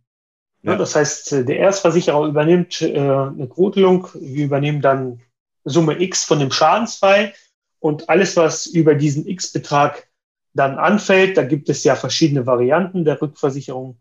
Ja. 0.64 0.74
Ja, 0.74 0.78
das 0.78 0.96
heißt, 0.96 1.32
der 1.32 1.58
Erstversicherer 1.58 2.28
übernimmt 2.28 2.82
äh, 2.82 3.00
eine 3.00 3.48
Quotelung, 3.48 4.08
wir 4.14 4.46
übernehmen 4.46 4.82
dann 4.82 5.22
Summe 5.64 6.00
X 6.00 6.24
von 6.24 6.40
dem 6.40 6.52
Schadensfall 6.52 7.34
und 7.80 8.10
alles, 8.10 8.38
was 8.38 8.68
über 8.68 8.96
diesen 8.96 9.28
X-Betrag 9.28 10.08
dann 10.54 10.78
anfällt, 10.78 11.38
da 11.38 11.44
gibt 11.44 11.70
es 11.70 11.84
ja 11.84 11.96
verschiedene 11.96 12.46
Varianten 12.46 13.06
der 13.06 13.22
Rückversicherung, 13.22 14.00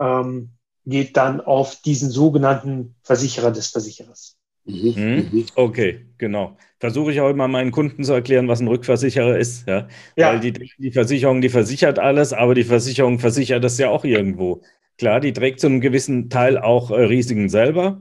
ähm, 0.00 0.50
geht 0.86 1.16
dann 1.16 1.40
auf 1.40 1.82
diesen 1.82 2.10
sogenannten 2.10 2.94
Versicherer 3.02 3.50
des 3.50 3.68
Versicherers. 3.68 4.36
Mhm. 4.64 5.28
Mhm. 5.32 5.46
Okay, 5.54 6.06
genau. 6.18 6.56
Versuche 6.78 7.12
ich 7.12 7.20
auch 7.20 7.30
immer 7.30 7.48
meinen 7.48 7.70
Kunden 7.70 8.02
zu 8.04 8.12
erklären, 8.12 8.48
was 8.48 8.60
ein 8.60 8.68
Rückversicherer 8.68 9.38
ist. 9.38 9.66
Ja? 9.66 9.88
ja. 10.16 10.32
Weil 10.32 10.40
die, 10.40 10.52
die 10.52 10.90
Versicherung, 10.90 11.40
die 11.40 11.48
versichert 11.48 11.98
alles, 11.98 12.32
aber 12.32 12.54
die 12.54 12.64
Versicherung 12.64 13.18
versichert 13.18 13.62
das 13.62 13.78
ja 13.78 13.90
auch 13.90 14.04
irgendwo. 14.04 14.62
Klar, 14.98 15.20
die 15.20 15.32
trägt 15.32 15.60
zu 15.60 15.66
einem 15.66 15.80
gewissen 15.80 16.30
Teil 16.30 16.58
auch 16.58 16.90
äh, 16.90 16.94
Risiken 16.94 17.48
selber. 17.48 18.00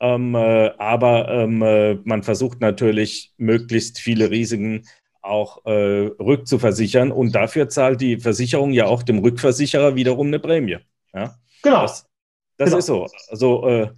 Ähm, 0.00 0.34
äh, 0.34 0.70
aber 0.78 1.28
ähm, 1.28 1.62
äh, 1.62 1.94
man 2.04 2.22
versucht 2.22 2.60
natürlich, 2.60 3.32
möglichst 3.38 3.98
viele 3.98 4.30
Risiken 4.30 4.84
auch 5.22 5.64
äh, 5.64 6.10
rückzuversichern. 6.20 7.12
Und 7.12 7.34
dafür 7.34 7.68
zahlt 7.68 8.00
die 8.00 8.18
Versicherung 8.18 8.72
ja 8.72 8.86
auch 8.86 9.02
dem 9.02 9.20
Rückversicherer 9.20 9.94
wiederum 9.94 10.26
eine 10.26 10.40
Prämie. 10.40 10.78
Ja? 11.14 11.36
Genau. 11.62 11.82
Das, 11.82 12.06
das 12.56 12.70
genau. 12.70 12.78
ist 12.78 12.86
so. 12.86 13.06
Also, 13.28 13.68
äh, 13.68 13.88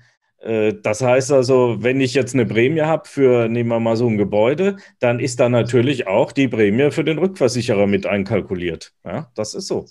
äh, 0.41 0.75
das 0.83 1.03
heißt 1.03 1.33
also, 1.33 1.83
wenn 1.83 2.01
ich 2.01 2.15
jetzt 2.15 2.35
eine 2.35 2.47
Prämie 2.47 2.83
habe 2.83 3.09
für, 3.09 3.49
nehmen 3.49 3.71
wir 3.71 3.81
mal 3.81 3.97
so 3.97 4.09
ein 4.09 4.17
Gebäude, 4.17 4.77
dann 5.01 5.21
ist 5.21 5.41
da 5.41 5.49
natürlich 5.49 6.07
auch 6.07 6.33
die 6.33 6.49
Prämie 6.49 6.91
für 6.91 7.05
den 7.05 7.19
Rückversicherer 7.19 7.87
mit 7.87 8.07
einkalkuliert. 8.07 8.93
Ja, 9.05 9.31
das 9.35 9.55
ist 9.55 9.67
so. 9.67 9.87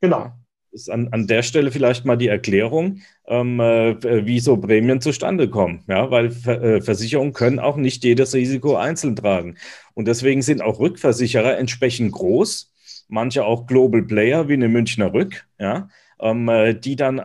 Genau 0.00 0.32
ist 0.74 0.90
an, 0.90 1.08
an 1.12 1.26
der 1.26 1.42
Stelle 1.42 1.70
vielleicht 1.70 2.04
mal 2.04 2.16
die 2.16 2.28
Erklärung, 2.28 3.00
ähm, 3.26 3.60
äh, 3.60 4.26
wie 4.26 4.40
so 4.40 4.56
Prämien 4.56 5.00
zustande 5.00 5.48
kommen. 5.48 5.84
Ja, 5.88 6.10
weil 6.10 6.30
Ver 6.30 6.62
äh, 6.62 6.80
Versicherungen 6.82 7.32
können 7.32 7.58
auch 7.58 7.76
nicht 7.76 8.04
jedes 8.04 8.34
Risiko 8.34 8.76
einzeln 8.76 9.16
tragen. 9.16 9.56
Und 9.94 10.08
deswegen 10.08 10.42
sind 10.42 10.60
auch 10.60 10.80
Rückversicherer 10.80 11.56
entsprechend 11.56 12.12
groß, 12.12 12.72
manche 13.08 13.44
auch 13.44 13.66
Global 13.66 14.02
Player 14.02 14.48
wie 14.48 14.54
eine 14.54 14.68
Münchner 14.68 15.14
Rück, 15.14 15.46
ja, 15.58 15.88
ähm, 16.20 16.48
äh, 16.48 16.74
die 16.74 16.96
dann 16.96 17.22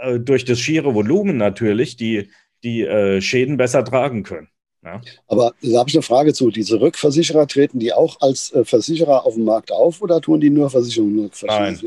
äh, 0.00 0.18
durch 0.18 0.44
das 0.44 0.60
schiere 0.60 0.94
Volumen 0.94 1.36
natürlich 1.36 1.96
die, 1.96 2.30
die 2.62 2.82
äh, 2.82 3.20
Schäden 3.20 3.56
besser 3.56 3.84
tragen 3.84 4.22
können. 4.22 4.48
Ja. 4.84 5.00
Aber 5.28 5.54
da 5.62 5.78
habe 5.78 5.88
ich 5.88 5.94
eine 5.94 6.02
Frage 6.02 6.34
zu. 6.34 6.50
Diese 6.50 6.80
Rückversicherer 6.80 7.46
treten 7.46 7.78
die 7.78 7.92
auch 7.92 8.20
als 8.20 8.52
äh, 8.52 8.64
Versicherer 8.64 9.24
auf 9.24 9.34
dem 9.34 9.44
Markt 9.44 9.72
auf 9.72 10.02
oder 10.02 10.20
tun 10.20 10.40
die 10.40 10.50
nur 10.50 10.68
Versicherungen? 10.68 11.30
Nein, 11.42 11.80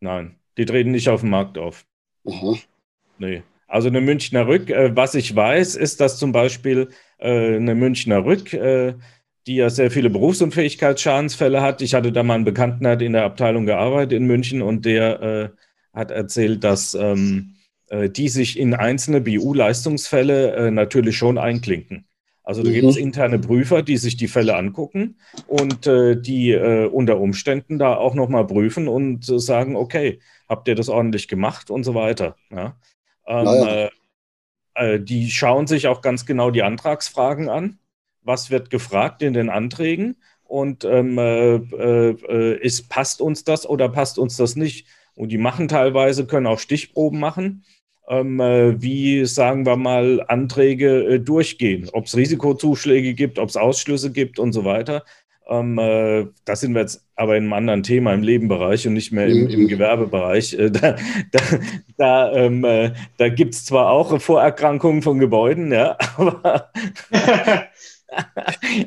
Nein, 0.00 0.36
die 0.56 0.64
treten 0.64 0.90
nicht 0.90 1.08
auf 1.08 1.20
dem 1.20 1.30
Markt 1.30 1.58
auf. 1.58 1.84
Mhm. 2.24 2.58
Nee. 3.18 3.42
Also 3.66 3.88
eine 3.88 4.00
Münchner 4.00 4.46
Rück, 4.46 4.70
äh, 4.70 4.94
was 4.96 5.14
ich 5.14 5.34
weiß, 5.34 5.76
ist, 5.76 6.00
dass 6.00 6.18
zum 6.18 6.32
Beispiel 6.32 6.88
äh, 7.18 7.56
eine 7.56 7.74
Münchner 7.74 8.24
Rück, 8.24 8.52
äh, 8.52 8.94
die 9.46 9.56
ja 9.56 9.68
sehr 9.68 9.90
viele 9.90 10.10
Berufsunfähigkeitsschadensfälle 10.10 11.60
hat. 11.60 11.82
Ich 11.82 11.94
hatte 11.94 12.12
da 12.12 12.22
mal 12.22 12.34
einen 12.34 12.44
Bekannten, 12.44 12.84
der 12.84 12.92
hat 12.92 13.02
in 13.02 13.12
der 13.12 13.24
Abteilung 13.24 13.66
gearbeitet 13.66 14.12
in 14.12 14.26
München 14.26 14.62
und 14.62 14.86
der 14.86 15.20
äh, 15.22 15.48
hat 15.94 16.10
erzählt, 16.10 16.64
dass 16.64 16.94
ähm, 16.94 17.54
äh, 17.88 18.10
die 18.10 18.28
sich 18.28 18.58
in 18.58 18.74
einzelne 18.74 19.20
BU-Leistungsfälle 19.20 20.54
äh, 20.54 20.70
natürlich 20.70 21.16
schon 21.16 21.38
einklinken. 21.38 22.06
Also 22.42 22.62
da 22.62 22.68
mhm. 22.68 22.74
gibt 22.74 22.88
es 22.88 22.96
interne 22.96 23.38
Prüfer, 23.38 23.82
die 23.82 23.96
sich 23.96 24.16
die 24.16 24.28
Fälle 24.28 24.56
angucken 24.56 25.16
und 25.46 25.86
äh, 25.86 26.20
die 26.20 26.50
äh, 26.50 26.86
unter 26.86 27.18
Umständen 27.18 27.78
da 27.78 27.96
auch 27.96 28.14
nochmal 28.14 28.46
prüfen 28.46 28.86
und 28.86 29.24
sagen, 29.24 29.76
okay, 29.76 30.20
habt 30.48 30.68
ihr 30.68 30.74
das 30.74 30.90
ordentlich 30.90 31.26
gemacht 31.26 31.70
und 31.70 31.84
so 31.84 31.94
weiter. 31.94 32.36
Ja? 32.50 32.76
Ähm, 33.26 33.46
ja. 33.46 33.66
Äh, 33.66 33.90
äh, 34.74 35.00
die 35.00 35.30
schauen 35.30 35.66
sich 35.66 35.86
auch 35.86 36.02
ganz 36.02 36.26
genau 36.26 36.50
die 36.50 36.62
Antragsfragen 36.62 37.48
an. 37.48 37.78
Was 38.22 38.50
wird 38.50 38.70
gefragt 38.70 39.22
in 39.22 39.32
den 39.32 39.48
Anträgen? 39.48 40.16
Und 40.42 40.84
ähm, 40.84 41.18
äh, 41.18 42.56
ist, 42.56 42.88
passt 42.90 43.22
uns 43.22 43.44
das 43.44 43.66
oder 43.66 43.88
passt 43.88 44.18
uns 44.18 44.36
das 44.36 44.54
nicht? 44.56 44.86
Und 45.14 45.30
die 45.30 45.38
machen 45.38 45.68
teilweise, 45.68 46.26
können 46.26 46.46
auch 46.46 46.58
Stichproben 46.58 47.20
machen 47.20 47.64
ähm, 48.08 48.40
äh, 48.40 48.80
wie, 48.82 49.24
sagen 49.24 49.66
wir 49.66 49.76
mal, 49.76 50.24
Anträge 50.28 51.04
äh, 51.04 51.20
durchgehen, 51.20 51.88
ob 51.92 52.06
es 52.06 52.16
Risikozuschläge 52.16 53.14
gibt, 53.14 53.38
ob 53.38 53.48
es 53.48 53.56
Ausschlüsse 53.56 54.12
gibt 54.12 54.38
und 54.38 54.52
so 54.52 54.64
weiter. 54.64 55.04
Ähm, 55.46 55.78
äh, 55.78 56.26
das 56.44 56.60
sind 56.60 56.74
wir 56.74 56.80
jetzt 56.82 57.06
aber 57.16 57.36
in 57.36 57.44
einem 57.44 57.52
anderen 57.52 57.82
Thema 57.82 58.14
im 58.14 58.22
Lebenbereich 58.22 58.86
und 58.86 58.94
nicht 58.94 59.12
mehr 59.12 59.26
im, 59.26 59.48
im 59.48 59.62
mhm. 59.62 59.68
Gewerbebereich. 59.68 60.54
Äh, 60.54 60.70
da 60.70 60.96
da, 61.32 61.40
da, 61.98 62.32
ähm, 62.32 62.64
äh, 62.64 62.92
da 63.18 63.28
gibt 63.28 63.54
es 63.54 63.64
zwar 63.66 63.90
auch 63.90 64.20
Vorerkrankungen 64.20 65.02
von 65.02 65.18
Gebäuden, 65.18 65.70
ja, 65.72 65.96
aber, 66.16 66.70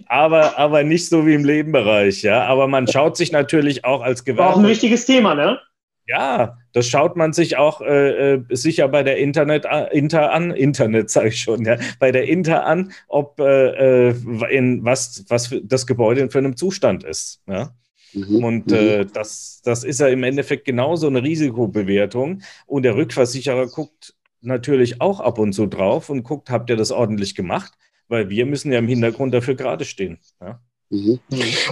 aber, 0.08 0.58
aber 0.58 0.84
nicht 0.84 1.08
so 1.10 1.28
wie 1.28 1.36
im 1.36 1.46
Lebenbereich, 1.46 2.24
ja. 2.24 2.46
Aber 2.46 2.68
man 2.68 2.88
schaut 2.88 3.18
sich 3.18 3.32
natürlich 3.32 3.86
auch 3.86 4.02
als 4.02 4.26
Gewerbe. 4.26 4.50
War 4.50 4.56
auch 4.56 4.60
ein 4.60 4.68
wichtiges 4.68 5.06
Thema, 5.06 5.36
ne? 5.36 5.60
Ja, 6.08 6.58
das 6.72 6.88
schaut 6.88 7.18
man 7.18 7.34
sich 7.34 7.58
auch 7.58 7.82
äh, 7.82 8.36
äh 8.36 8.44
sicher 8.50 8.88
bei 8.88 9.04
der 9.04 9.18
Internet 9.18 9.66
äh, 9.66 9.88
Inter 9.92 10.32
an, 10.32 10.52
Internet 10.52 11.10
sage 11.10 11.30
ich 11.30 11.40
schon, 11.40 11.66
ja, 11.66 11.78
bei 12.00 12.12
der 12.12 12.28
Inter 12.28 12.66
an, 12.66 12.94
ob 13.08 13.40
äh, 13.40 14.10
äh 14.10 14.16
in 14.50 14.86
was, 14.86 15.26
was 15.28 15.54
das 15.64 15.86
Gebäude 15.86 16.30
für 16.30 16.38
einem 16.38 16.56
Zustand 16.56 17.04
ist. 17.04 17.42
Ja? 17.48 17.74
Mhm. 18.14 18.44
Und 18.44 18.72
äh, 18.72 19.04
mhm. 19.04 19.14
das, 19.14 19.62
das 19.64 19.84
ist 19.84 20.00
ja 20.00 20.08
im 20.08 20.24
Endeffekt 20.24 20.66
genauso 20.66 21.08
eine 21.08 21.24
Risikobewertung. 21.24 22.42
Und 22.66 22.84
der 22.84 22.96
Rückversicherer 22.96 23.68
guckt 23.68 24.16
natürlich 24.42 25.02
auch 25.02 25.20
ab 25.20 25.40
und 25.40 25.54
zu 25.54 25.66
drauf 25.66 26.10
und 26.10 26.24
guckt, 26.24 26.50
habt 26.50 26.70
ihr 26.70 26.78
das 26.78 26.92
ordentlich 26.92 27.36
gemacht? 27.36 27.74
Weil 28.08 28.30
wir 28.30 28.46
müssen 28.46 28.72
ja 28.72 28.80
im 28.80 28.88
Hintergrund 28.88 29.34
dafür 29.34 29.56
gerade 29.56 29.84
stehen. 29.84 30.20
Ja? 30.40 30.62
Mhm. 30.90 31.20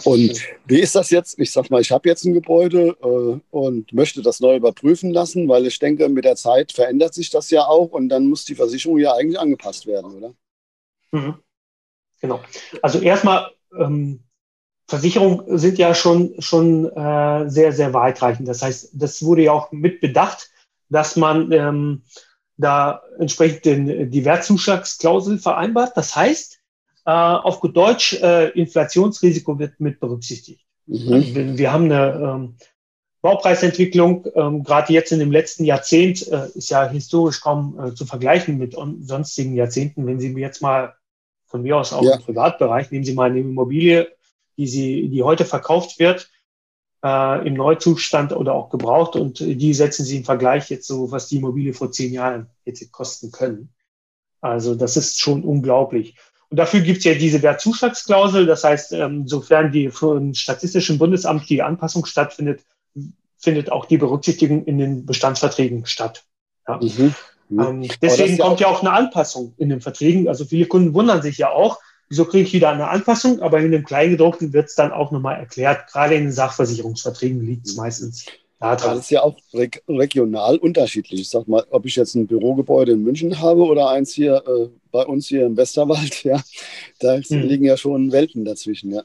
Und 0.03 0.41
wie 0.65 0.81
ist 0.81 0.95
das 0.95 1.09
jetzt? 1.09 1.39
Ich 1.39 1.51
sag 1.51 1.69
mal, 1.69 1.81
ich 1.81 1.91
habe 1.91 2.09
jetzt 2.09 2.25
ein 2.25 2.33
Gebäude 2.33 2.97
äh, 3.01 3.39
und 3.49 3.93
möchte 3.93 4.21
das 4.21 4.41
neu 4.41 4.57
überprüfen 4.57 5.11
lassen, 5.11 5.47
weil 5.47 5.65
ich 5.65 5.79
denke, 5.79 6.09
mit 6.09 6.25
der 6.25 6.35
Zeit 6.35 6.73
verändert 6.73 7.13
sich 7.13 7.29
das 7.29 7.49
ja 7.49 7.65
auch 7.65 7.91
und 7.91 8.09
dann 8.09 8.27
muss 8.27 8.43
die 8.43 8.55
Versicherung 8.55 8.97
ja 8.97 9.13
eigentlich 9.13 9.39
angepasst 9.39 9.87
werden, 9.87 10.13
oder? 10.15 10.33
Mhm. 11.11 11.35
Genau. 12.19 12.41
Also 12.81 12.99
erstmal, 12.99 13.51
ähm, 13.77 14.21
Versicherungen 14.87 15.57
sind 15.57 15.77
ja 15.77 15.95
schon, 15.95 16.35
schon 16.39 16.85
äh, 16.85 17.49
sehr, 17.49 17.71
sehr 17.71 17.93
weitreichend. 17.93 18.47
Das 18.47 18.61
heißt, 18.61 18.89
das 18.93 19.23
wurde 19.23 19.43
ja 19.43 19.51
auch 19.51 19.71
mit 19.71 19.99
bedacht, 19.99 20.51
dass 20.89 21.15
man 21.15 21.51
ähm, 21.51 22.03
da 22.57 23.01
entsprechend 23.19 23.65
den, 23.65 24.11
die 24.11 24.25
Wertzuschlagsklausel 24.25 25.39
vereinbart. 25.39 25.97
Das 25.97 26.15
heißt, 26.15 26.59
äh, 27.05 27.11
auf 27.11 27.59
gut 27.59 27.75
Deutsch, 27.75 28.13
äh, 28.13 28.49
Inflationsrisiko 28.49 29.57
wird 29.59 29.79
mit 29.79 29.99
berücksichtigt. 29.99 30.65
Mhm. 30.87 31.57
Wir 31.57 31.71
haben 31.71 31.85
eine 31.85 32.13
ähm, 32.13 32.55
Baupreisentwicklung, 33.21 34.27
ähm, 34.35 34.63
gerade 34.63 34.93
jetzt 34.93 35.11
in 35.11 35.19
dem 35.19 35.31
letzten 35.31 35.65
Jahrzehnt, 35.65 36.27
äh, 36.27 36.47
ist 36.53 36.69
ja 36.69 36.87
historisch 36.87 37.41
kaum 37.41 37.79
äh, 37.79 37.95
zu 37.95 38.05
vergleichen 38.05 38.57
mit 38.57 38.75
sonstigen 39.01 39.55
Jahrzehnten. 39.55 40.05
Wenn 40.05 40.19
Sie 40.19 40.31
jetzt 40.33 40.61
mal 40.61 40.93
von 41.47 41.63
mir 41.63 41.77
aus 41.77 41.93
auch 41.93 42.03
ja. 42.03 42.15
im 42.15 42.21
Privatbereich, 42.21 42.91
nehmen 42.91 43.05
Sie 43.05 43.13
mal 43.13 43.31
eine 43.31 43.39
Immobilie, 43.39 44.11
die 44.57 44.67
Sie, 44.67 45.09
die 45.09 45.23
heute 45.23 45.45
verkauft 45.45 45.97
wird, 45.99 46.29
äh, 47.03 47.47
im 47.47 47.55
Neuzustand 47.55 48.31
oder 48.31 48.53
auch 48.53 48.69
gebraucht 48.69 49.15
und 49.15 49.39
die 49.39 49.73
setzen 49.73 50.05
Sie 50.05 50.17
im 50.17 50.23
Vergleich 50.23 50.69
jetzt 50.69 50.87
so, 50.87 51.11
was 51.11 51.27
die 51.27 51.37
Immobilie 51.37 51.73
vor 51.73 51.91
zehn 51.91 52.13
Jahren 52.13 52.49
hätte 52.63 52.87
kosten 52.89 53.31
können. 53.31 53.69
Also 54.39 54.75
das 54.75 54.97
ist 54.97 55.19
schon 55.19 55.43
unglaublich. 55.43 56.15
Und 56.55 56.59
dafür 56.59 56.79
gibt 56.79 56.99
es 56.99 57.03
ja 57.03 57.15
diese 57.15 57.41
Wertzuschlagsklausel. 57.41 58.45
Das 58.45 58.63
heißt, 58.63 58.93
ähm, 58.93 59.27
sofern 59.27 59.73
die 59.73 59.89
vom 59.89 60.33
Statistischen 60.33 60.97
Bundesamt 60.97 61.49
die 61.49 61.61
Anpassung 61.61 62.05
stattfindet, 62.05 62.61
findet 63.37 63.73
auch 63.73 63.83
die 63.83 63.97
Berücksichtigung 63.97 64.63
in 64.63 64.77
den 64.77 65.05
Bestandsverträgen 65.05 65.85
statt. 65.85 66.23
Ja. 66.65 66.79
Mhm. 66.81 67.13
Mhm. 67.49 67.59
Ähm, 67.59 67.89
deswegen 68.01 68.37
kommt 68.37 68.61
ja 68.61 68.67
auch 68.67 68.79
eine 68.79 68.93
Anpassung 68.93 69.53
in 69.57 69.67
den 69.67 69.81
Verträgen. 69.81 70.29
Also 70.29 70.45
viele 70.45 70.65
Kunden 70.65 70.93
wundern 70.93 71.21
sich 71.21 71.37
ja 71.37 71.49
auch, 71.49 71.77
wieso 72.07 72.23
kriege 72.23 72.47
ich 72.47 72.53
wieder 72.53 72.69
eine 72.69 72.87
Anpassung? 72.87 73.41
Aber 73.41 73.59
in 73.59 73.71
dem 73.71 73.83
Kleingedruckten 73.83 74.53
wird 74.53 74.69
es 74.69 74.75
dann 74.75 74.93
auch 74.93 75.11
nochmal 75.11 75.37
erklärt. 75.37 75.91
Gerade 75.91 76.15
in 76.15 76.23
den 76.23 76.31
Sachversicherungsverträgen 76.31 77.45
liegt 77.45 77.67
es 77.67 77.75
meistens. 77.75 78.27
Ja, 78.61 78.77
das 78.77 78.99
ist 78.99 79.11
ja 79.11 79.23
auch 79.23 79.35
reg 79.53 79.83
regional 79.89 80.57
unterschiedlich. 80.57 81.19
Ich 81.19 81.29
sag 81.29 81.49
mal, 81.49 81.65
ob 81.69 81.85
ich 81.85 81.97
jetzt 81.97 82.15
ein 82.15 82.27
Bürogebäude 82.27 82.93
in 82.93 83.03
München 83.03 83.41
habe 83.41 83.65
oder 83.65 83.89
eins 83.89 84.13
hier 84.13 84.41
äh, 84.47 84.69
bei 84.95 85.05
uns 85.05 85.27
hier 85.27 85.45
im 85.45 85.57
Westerwald, 85.57 86.23
ja, 86.23 86.41
da 86.99 87.17
hm. 87.17 87.41
liegen 87.41 87.65
ja 87.65 87.75
schon 87.75 88.11
Welten 88.11 88.45
dazwischen, 88.45 88.91
ja. 88.93 89.03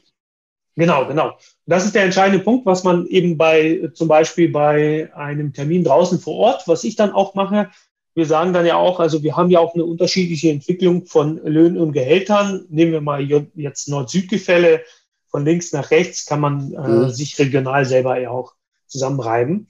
Genau, 0.77 1.05
genau. 1.05 1.37
Das 1.65 1.83
ist 1.85 1.95
der 1.95 2.05
entscheidende 2.05 2.43
Punkt, 2.43 2.65
was 2.65 2.85
man 2.85 3.05
eben 3.07 3.37
bei 3.37 3.91
zum 3.93 4.07
Beispiel 4.07 4.49
bei 4.49 5.13
einem 5.13 5.51
Termin 5.51 5.83
draußen 5.83 6.17
vor 6.17 6.35
Ort, 6.37 6.67
was 6.67 6.85
ich 6.85 6.95
dann 6.95 7.11
auch 7.11 7.35
mache, 7.35 7.69
wir 8.13 8.25
sagen 8.25 8.53
dann 8.53 8.65
ja 8.65 8.75
auch, 8.75 8.99
also 8.99 9.23
wir 9.23 9.37
haben 9.37 9.49
ja 9.49 9.59
auch 9.59 9.73
eine 9.73 9.85
unterschiedliche 9.85 10.49
Entwicklung 10.49 11.05
von 11.05 11.37
Löhnen 11.45 11.77
und 11.77 11.93
Gehältern. 11.93 12.65
Nehmen 12.69 12.91
wir 12.91 13.01
mal 13.01 13.21
jetzt 13.55 13.87
Nord-Süd-Gefälle, 13.87 14.81
von 15.29 15.45
links 15.45 15.71
nach 15.71 15.91
rechts 15.91 16.25
kann 16.25 16.41
man 16.41 16.73
äh, 16.73 16.87
mhm. 16.87 17.09
sich 17.09 17.39
regional 17.39 17.85
selber 17.85 18.19
ja 18.19 18.29
auch 18.31 18.53
zusammenreiben. 18.87 19.67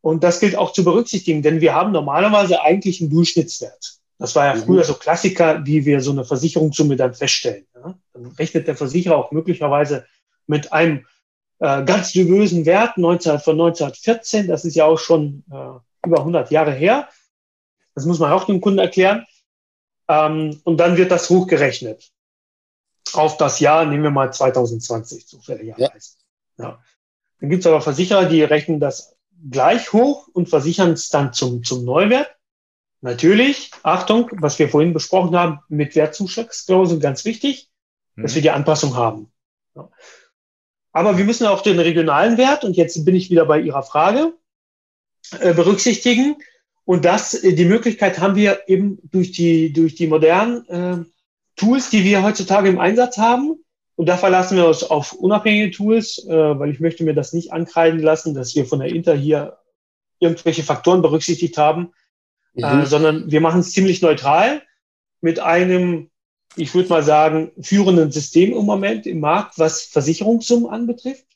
Und 0.00 0.24
das 0.24 0.40
gilt 0.40 0.56
auch 0.56 0.72
zu 0.72 0.84
berücksichtigen, 0.84 1.42
denn 1.42 1.60
wir 1.60 1.74
haben 1.74 1.92
normalerweise 1.92 2.62
eigentlich 2.62 3.00
einen 3.00 3.10
Durchschnittswert. 3.10 3.95
Das 4.18 4.34
war 4.34 4.46
ja 4.46 4.54
mhm. 4.54 4.64
früher 4.64 4.84
so 4.84 4.94
Klassiker, 4.94 5.64
wie 5.66 5.84
wir 5.84 6.00
so 6.00 6.10
eine 6.10 6.24
Versicherungssumme 6.24 6.96
dann 6.96 7.14
feststellen. 7.14 7.66
Ja? 7.74 7.94
Dann 8.12 8.26
rechnet 8.38 8.66
der 8.66 8.76
Versicherer 8.76 9.16
auch 9.16 9.32
möglicherweise 9.32 10.06
mit 10.46 10.72
einem 10.72 11.06
äh, 11.58 11.84
ganz 11.84 12.12
dubösen 12.12 12.66
Wert 12.66 12.96
19, 12.96 13.40
von 13.40 13.54
1914. 13.54 14.46
Das 14.46 14.64
ist 14.64 14.74
ja 14.74 14.84
auch 14.84 14.98
schon 14.98 15.44
äh, 15.50 16.06
über 16.06 16.18
100 16.18 16.50
Jahre 16.50 16.72
her. 16.72 17.08
Das 17.94 18.04
muss 18.06 18.18
man 18.18 18.32
auch 18.32 18.44
dem 18.44 18.60
Kunden 18.60 18.78
erklären. 18.78 19.26
Ähm, 20.08 20.60
und 20.64 20.78
dann 20.78 20.96
wird 20.96 21.10
das 21.10 21.28
hochgerechnet 21.30 22.10
auf 23.12 23.36
das 23.36 23.60
Jahr, 23.60 23.84
nehmen 23.84 24.02
wir 24.02 24.10
mal 24.10 24.32
2020 24.32 25.26
zufälligerweise. 25.26 26.16
Ja. 26.58 26.64
ja. 26.64 26.82
Dann 27.40 27.50
gibt 27.50 27.60
es 27.60 27.66
aber 27.66 27.80
Versicherer, 27.80 28.26
die 28.26 28.42
rechnen 28.42 28.80
das 28.80 29.16
gleich 29.50 29.92
hoch 29.92 30.28
und 30.32 30.48
versichern 30.48 30.92
es 30.92 31.08
dann 31.08 31.32
zum, 31.32 31.62
zum 31.62 31.84
Neuwert. 31.84 32.35
Natürlich, 33.00 33.70
Achtung, 33.82 34.30
was 34.32 34.58
wir 34.58 34.68
vorhin 34.68 34.92
besprochen 34.92 35.36
haben, 35.36 35.60
mit 35.68 35.94
Wertzuschlagsklausel 35.94 36.98
ganz 36.98 37.24
wichtig, 37.24 37.68
mhm. 38.14 38.22
dass 38.22 38.34
wir 38.34 38.42
die 38.42 38.50
Anpassung 38.50 38.96
haben. 38.96 39.30
Ja. 39.74 39.90
Aber 40.92 41.18
wir 41.18 41.24
müssen 41.24 41.46
auch 41.46 41.60
den 41.60 41.78
regionalen 41.78 42.38
Wert, 42.38 42.64
und 42.64 42.76
jetzt 42.76 43.04
bin 43.04 43.14
ich 43.14 43.30
wieder 43.30 43.44
bei 43.44 43.60
Ihrer 43.60 43.82
Frage, 43.82 44.32
äh, 45.40 45.52
berücksichtigen. 45.52 46.36
Und 46.84 47.04
das, 47.04 47.34
äh, 47.34 47.52
die 47.52 47.64
Möglichkeit 47.66 48.18
haben 48.18 48.36
wir 48.36 48.60
eben 48.66 48.98
durch 49.10 49.32
die, 49.32 49.72
durch 49.72 49.94
die 49.94 50.06
modernen 50.06 50.66
äh, 50.68 51.04
Tools, 51.56 51.90
die 51.90 52.04
wir 52.04 52.22
heutzutage 52.22 52.68
im 52.68 52.78
Einsatz 52.78 53.18
haben. 53.18 53.62
Und 53.96 54.06
da 54.06 54.16
verlassen 54.16 54.56
wir 54.56 54.66
uns 54.66 54.84
auf 54.84 55.12
unabhängige 55.12 55.70
Tools, 55.70 56.24
äh, 56.28 56.58
weil 56.58 56.70
ich 56.70 56.80
möchte 56.80 57.04
mir 57.04 57.14
das 57.14 57.32
nicht 57.32 57.52
ankreiden 57.52 58.00
lassen, 58.00 58.34
dass 58.34 58.54
wir 58.54 58.66
von 58.66 58.78
der 58.78 58.88
Inter 58.88 59.14
hier 59.14 59.58
irgendwelche 60.18 60.62
Faktoren 60.62 61.02
berücksichtigt 61.02 61.58
haben, 61.58 61.92
mhm. 62.56 62.64
äh, 62.64 62.86
sondern 62.86 63.30
wir 63.30 63.40
machen 63.40 63.60
es 63.60 63.72
ziemlich 63.72 64.02
neutral 64.02 64.62
mit 65.20 65.38
einem, 65.38 66.10
ich 66.56 66.74
würde 66.74 66.88
mal 66.88 67.02
sagen, 67.02 67.52
führenden 67.60 68.10
System 68.12 68.52
im 68.52 68.64
Moment 68.64 69.06
im 69.06 69.20
Markt, 69.20 69.58
was 69.58 69.82
Versicherungssummen 69.82 70.68
anbetrifft. 70.68 71.26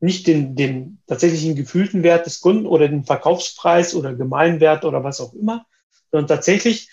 Nicht 0.00 0.26
den, 0.26 0.56
den 0.56 1.02
tatsächlichen 1.06 1.54
gefühlten 1.54 2.02
Wert 2.02 2.24
des 2.24 2.40
Kunden 2.40 2.66
oder 2.66 2.88
den 2.88 3.04
Verkaufspreis 3.04 3.94
oder 3.94 4.14
Gemeinwert 4.14 4.84
oder 4.84 5.04
was 5.04 5.20
auch 5.20 5.34
immer, 5.34 5.66
sondern 6.10 6.26
tatsächlich 6.26 6.88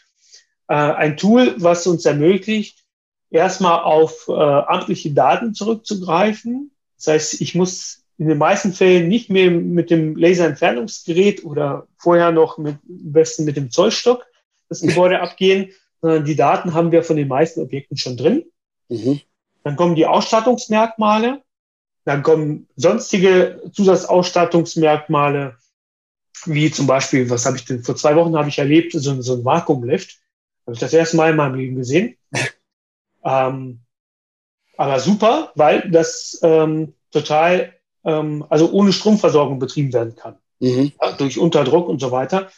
äh, 0.68 0.76
ein 0.76 1.16
Tool, 1.16 1.56
was 1.58 1.88
uns 1.88 2.06
ermöglicht, 2.06 2.84
erstmal 3.30 3.82
auf 3.84 4.28
äh, 4.28 4.34
amtliche 4.34 5.12
Daten 5.12 5.54
zurückzugreifen. 5.54 6.72
Das 6.98 7.08
heißt, 7.08 7.42
ich 7.42 7.56
muss 7.56 8.04
in 8.18 8.28
den 8.28 8.38
meisten 8.38 8.74
Fällen 8.74 9.08
nicht 9.08 9.30
mehr 9.30 9.52
mit 9.52 9.92
dem 9.92 10.16
Laserentfernungsgerät 10.16 11.46
oder 11.46 11.88
vorher 11.98 12.32
noch 12.32 12.58
mit, 12.58 12.76
am 12.76 13.12
besten 13.12 13.46
mit 13.46 13.58
dem 13.58 13.70
Zollstock 13.70 14.26
das 14.70 14.82
Gebäude 14.82 15.20
abgehen, 15.22 15.72
sondern 16.02 16.26
die 16.26 16.36
Daten 16.36 16.74
haben 16.74 16.92
wir 16.92 17.04
von 17.04 17.16
den 17.16 17.28
meisten 17.28 17.62
Objekten 17.62 17.98
schon 17.98 18.18
drin. 18.18 18.46
Mhm. 18.90 19.22
Dann 19.64 19.76
kommen 19.76 19.96
die 19.96 20.06
Ausstattungsmerkmale, 20.06 21.42
dann 22.06 22.24
kommen 22.24 22.68
sonstige 22.76 23.62
Zusatzausstattungsmerkmale, 23.74 25.58
wie 26.46 26.72
zum 26.72 26.88
Beispiel, 26.88 27.30
was 27.30 27.46
habe 27.46 27.58
ich 27.58 27.66
denn, 27.66 27.84
vor 27.84 27.96
zwei 27.96 28.16
Wochen 28.16 28.38
habe 28.38 28.50
ich 28.50 28.60
erlebt, 28.60 28.94
so, 28.94 29.22
so 29.22 29.34
ein 29.34 29.46
Vakuumlift. 29.46 30.18
Habe 30.66 30.74
ich 30.74 30.80
das 30.80 30.94
erste 30.94 31.18
Mal 31.18 31.32
in 31.32 31.36
meinem 31.36 31.56
Leben 31.56 31.76
gesehen. 31.76 32.18
ähm, 33.24 33.82
aber 34.78 35.00
super, 35.00 35.52
weil 35.56 35.90
das 35.90 36.40
ähm, 36.44 36.94
total, 37.12 37.74
ähm, 38.08 38.46
also 38.50 38.72
ohne 38.72 38.94
Stromversorgung 38.94 39.60
betrieben 39.60 39.94
werden 39.94 40.16
kann. 40.16 40.38
Mhm. 40.60 40.94
Ja, 41.00 41.12
durch 41.12 41.38
Unterdruck 41.38 41.88
und 41.88 42.00
so 42.00 42.12
weiter. 42.12 42.50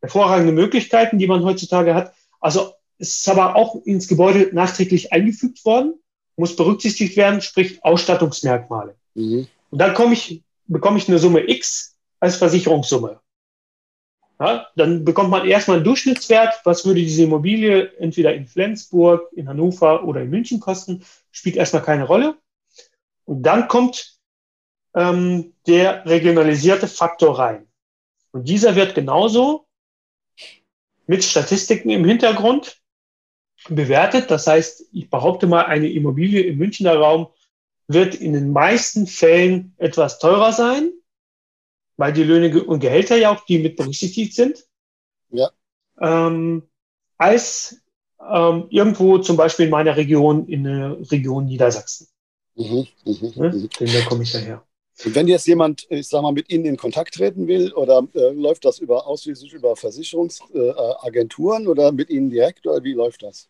Hervorragende 0.00 0.52
Möglichkeiten, 0.52 1.18
die 1.18 1.26
man 1.26 1.42
heutzutage 1.42 1.94
hat. 1.94 2.14
Also 2.38 2.74
es 2.98 3.16
ist 3.16 3.28
aber 3.28 3.56
auch 3.56 3.74
ins 3.84 4.06
Gebäude 4.06 4.50
nachträglich 4.52 5.12
eingefügt 5.12 5.64
worden, 5.64 5.94
muss 6.36 6.54
berücksichtigt 6.54 7.16
werden, 7.16 7.40
sprich 7.40 7.82
Ausstattungsmerkmale. 7.82 8.94
Mhm. 9.14 9.48
Und 9.70 9.78
dann 9.78 9.94
komme 9.94 10.12
ich, 10.12 10.42
bekomme 10.66 10.98
ich 10.98 11.08
eine 11.08 11.18
Summe 11.18 11.48
X 11.48 11.96
als 12.20 12.36
Versicherungssumme. 12.36 13.20
Ja, 14.38 14.68
dann 14.74 15.04
bekommt 15.04 15.30
man 15.30 15.46
erstmal 15.46 15.78
einen 15.78 15.84
Durchschnittswert. 15.84 16.60
Was 16.64 16.86
würde 16.86 17.00
diese 17.00 17.24
Immobilie 17.24 17.92
entweder 17.98 18.32
in 18.32 18.46
Flensburg, 18.46 19.30
in 19.34 19.48
Hannover 19.48 20.04
oder 20.04 20.22
in 20.22 20.30
München 20.30 20.60
kosten? 20.60 21.04
Spielt 21.30 21.56
erstmal 21.56 21.82
keine 21.82 22.04
Rolle. 22.04 22.36
Und 23.26 23.42
dann 23.42 23.68
kommt 23.68 24.19
ähm, 24.94 25.54
der 25.66 26.04
regionalisierte 26.06 26.88
Faktor 26.88 27.38
rein. 27.38 27.66
Und 28.32 28.48
dieser 28.48 28.76
wird 28.76 28.94
genauso 28.94 29.66
mit 31.06 31.24
Statistiken 31.24 31.90
im 31.90 32.04
Hintergrund 32.04 32.80
bewertet. 33.68 34.30
Das 34.30 34.46
heißt, 34.46 34.84
ich 34.92 35.10
behaupte 35.10 35.46
mal, 35.46 35.64
eine 35.66 35.90
Immobilie 35.90 36.42
im 36.42 36.58
Münchner 36.58 36.96
Raum 36.96 37.28
wird 37.88 38.14
in 38.14 38.32
den 38.32 38.52
meisten 38.52 39.06
Fällen 39.06 39.74
etwas 39.78 40.18
teurer 40.20 40.52
sein 40.52 40.92
weil 42.00 42.14
die 42.14 42.24
Löhne 42.24 42.64
und 42.64 42.80
Gehälter 42.80 43.16
ja 43.18 43.30
auch 43.30 43.44
die 43.44 43.58
mit 43.58 43.76
berücksichtigt 43.76 44.34
sind. 44.34 44.66
Ja. 45.28 45.50
Ähm, 46.00 46.66
als 47.18 47.82
ähm, 48.18 48.68
irgendwo 48.70 49.18
zum 49.18 49.36
Beispiel 49.36 49.66
in 49.66 49.70
meiner 49.70 49.98
Region, 49.98 50.48
in 50.48 50.64
der 50.64 50.96
Region 51.10 51.44
Niedersachsen. 51.44 52.08
Mhm, 52.54 52.86
mh, 53.04 53.32
ne? 53.36 53.68
Denn 53.78 53.92
da 53.92 54.00
komme 54.08 54.22
ich 54.22 54.32
daher. 54.32 54.64
Und 55.04 55.14
wenn 55.14 55.28
jetzt 55.28 55.46
jemand, 55.46 55.86
ich 55.90 56.08
sag 56.08 56.22
mal, 56.22 56.32
mit 56.32 56.50
Ihnen 56.50 56.64
in 56.64 56.76
Kontakt 56.76 57.14
treten 57.14 57.46
will, 57.46 57.72
oder 57.72 58.06
äh, 58.14 58.30
läuft 58.32 58.64
das 58.64 58.78
über 58.78 59.06
ausschließlich 59.06 59.52
über 59.52 59.76
Versicherungsagenturen 59.76 61.64
äh, 61.64 61.68
oder 61.68 61.92
mit 61.92 62.10
Ihnen 62.10 62.30
direkt, 62.30 62.66
oder 62.66 62.82
wie 62.84 62.92
läuft 62.92 63.22
das? 63.22 63.48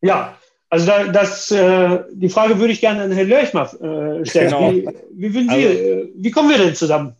Ja, 0.00 0.36
also 0.72 0.86
da, 0.86 1.08
das, 1.08 1.50
äh, 1.50 2.00
die 2.12 2.30
Frage 2.30 2.58
würde 2.58 2.72
ich 2.72 2.80
gerne 2.80 3.02
an 3.02 3.12
Herrn 3.12 3.28
Lörch 3.28 3.52
mal 3.52 3.66
äh, 3.66 4.24
stellen. 4.24 4.50
Genau. 4.50 4.72
Wie, 5.12 5.34
wie, 5.34 5.42
Sie, 5.42 5.48
also, 5.50 5.68
äh, 5.68 6.08
wie 6.16 6.30
kommen 6.30 6.48
wir 6.48 6.58
denn 6.58 6.74
zusammen? 6.74 7.14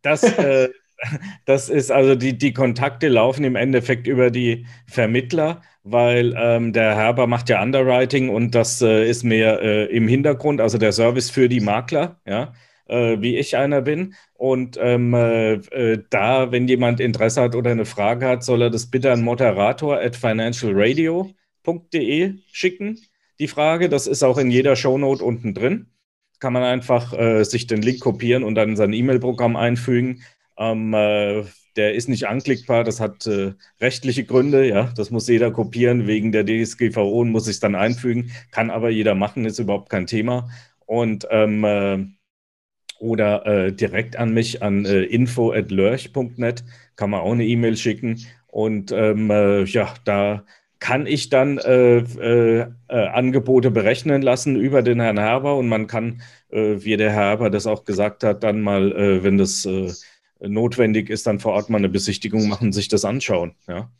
Das, 0.00 0.22
äh, 0.22 0.70
das 1.44 1.68
ist 1.68 1.92
also 1.92 2.14
die, 2.14 2.38
die 2.38 2.54
Kontakte 2.54 3.08
laufen 3.08 3.44
im 3.44 3.56
Endeffekt 3.56 4.06
über 4.06 4.30
die 4.30 4.66
Vermittler, 4.86 5.60
weil 5.82 6.34
ähm, 6.36 6.72
der 6.72 6.96
Herber 6.96 7.26
macht 7.26 7.50
ja 7.50 7.62
Underwriting 7.62 8.30
und 8.30 8.54
das 8.54 8.80
äh, 8.80 9.08
ist 9.08 9.22
mehr 9.22 9.60
äh, 9.60 9.84
im 9.94 10.08
Hintergrund, 10.08 10.62
also 10.62 10.78
der 10.78 10.92
Service 10.92 11.28
für 11.28 11.48
die 11.48 11.60
Makler, 11.60 12.20
ja. 12.26 12.54
Äh, 12.86 13.16
wie 13.20 13.36
ich 13.36 13.56
einer 13.56 13.80
bin. 13.80 14.14
Und 14.34 14.78
ähm, 14.80 15.14
äh, 15.14 15.54
äh, 15.54 16.02
da, 16.10 16.52
wenn 16.52 16.68
jemand 16.68 17.00
Interesse 17.00 17.40
hat 17.40 17.56
oder 17.56 17.70
eine 17.70 17.86
Frage 17.86 18.28
hat, 18.28 18.44
soll 18.44 18.60
er 18.62 18.70
das 18.70 18.90
bitte 18.90 19.10
an 19.10 19.22
moderator 19.22 19.98
at 19.98 20.16
financialradio.de 20.16 22.34
schicken. 22.52 22.98
Die 23.38 23.48
Frage, 23.48 23.88
das 23.88 24.06
ist 24.06 24.22
auch 24.22 24.36
in 24.36 24.50
jeder 24.50 24.76
Shownote 24.76 25.24
unten 25.24 25.54
drin 25.54 25.94
kann 26.44 26.52
man 26.52 26.62
einfach 26.62 27.14
äh, 27.14 27.42
sich 27.44 27.66
den 27.66 27.80
Link 27.80 28.00
kopieren 28.00 28.44
und 28.44 28.54
dann 28.54 28.68
in 28.68 28.76
sein 28.76 28.92
E-Mail-Programm 28.92 29.56
einfügen. 29.56 30.20
Ähm, 30.58 30.92
äh, 30.92 31.44
der 31.76 31.94
ist 31.94 32.08
nicht 32.08 32.28
anklickbar, 32.28 32.84
das 32.84 33.00
hat 33.00 33.26
äh, 33.26 33.54
rechtliche 33.80 34.24
Gründe, 34.24 34.68
ja, 34.68 34.92
das 34.94 35.10
muss 35.10 35.26
jeder 35.26 35.50
kopieren 35.50 36.06
wegen 36.06 36.32
der 36.32 36.44
DSGVO 36.44 37.20
und 37.20 37.30
muss 37.30 37.46
sich 37.46 37.60
dann 37.60 37.74
einfügen, 37.74 38.30
kann 38.50 38.70
aber 38.70 38.90
jeder 38.90 39.14
machen, 39.14 39.46
ist 39.46 39.58
überhaupt 39.58 39.88
kein 39.88 40.06
Thema. 40.06 40.50
Und 40.84 41.26
ähm, 41.30 41.64
äh, 41.64 42.04
oder 43.04 43.46
äh, 43.46 43.72
direkt 43.72 44.16
an 44.16 44.32
mich 44.32 44.62
an 44.62 44.86
äh, 44.86 45.02
info@lörch.net 45.02 46.64
kann 46.96 47.10
man 47.10 47.20
auch 47.20 47.32
eine 47.32 47.44
E-Mail 47.44 47.76
schicken 47.76 48.24
und 48.48 48.92
ähm, 48.92 49.30
ja, 49.66 49.92
da 50.04 50.44
kann 50.84 51.06
ich 51.06 51.30
dann 51.30 51.56
äh, 51.56 51.98
äh, 51.98 52.66
äh, 52.88 53.06
Angebote 53.08 53.70
berechnen 53.70 54.20
lassen 54.20 54.56
über 54.56 54.82
den 54.82 55.00
Herrn 55.00 55.18
Herber 55.18 55.56
und 55.56 55.66
man 55.66 55.86
kann, 55.86 56.20
äh, 56.50 56.76
wie 56.78 56.96
der 56.98 57.10
Herr 57.10 57.28
Herber 57.30 57.48
das 57.48 57.66
auch 57.66 57.84
gesagt 57.84 58.22
hat, 58.22 58.42
dann 58.42 58.60
mal, 58.60 58.92
äh, 58.92 59.24
wenn 59.24 59.38
das 59.38 59.64
äh, 59.64 59.90
notwendig 60.40 61.08
ist, 61.08 61.26
dann 61.26 61.40
vor 61.40 61.54
Ort 61.54 61.70
mal 61.70 61.78
eine 61.78 61.88
Besichtigung 61.88 62.48
machen, 62.48 62.72
sich 62.72 62.88
das 62.88 63.04
anschauen. 63.04 63.54
Ja? 63.66 63.90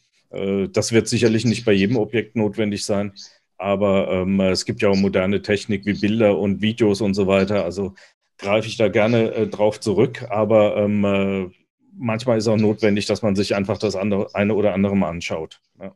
das 0.72 0.90
wird 0.90 1.06
sicherlich 1.06 1.44
nicht 1.44 1.64
bei 1.64 1.70
jedem 1.70 1.96
Objekt 1.96 2.34
notwendig 2.34 2.84
sein, 2.84 3.12
aber 3.56 4.10
ähm, 4.10 4.40
es 4.40 4.64
gibt 4.64 4.82
ja 4.82 4.88
auch 4.88 4.96
moderne 4.96 5.42
Technik 5.42 5.86
wie 5.86 5.92
Bilder 5.92 6.36
und 6.36 6.60
Videos 6.60 7.00
und 7.00 7.14
so 7.14 7.28
weiter. 7.28 7.64
Also 7.64 7.94
greife 8.38 8.68
ich 8.68 8.76
da 8.76 8.88
gerne 8.88 9.48
drauf 9.48 9.80
zurück, 9.80 10.26
aber 10.28 10.76
ähm, 10.76 11.52
manchmal 11.96 12.38
ist 12.38 12.48
auch 12.48 12.56
notwendig, 12.56 13.06
dass 13.06 13.22
man 13.22 13.36
sich 13.36 13.54
einfach 13.54 13.78
das 13.78 13.96
andere, 13.96 14.34
eine 14.34 14.54
oder 14.54 14.74
andere 14.74 14.96
mal 14.96 15.08
anschaut. 15.08 15.60
Ja. 15.80 15.94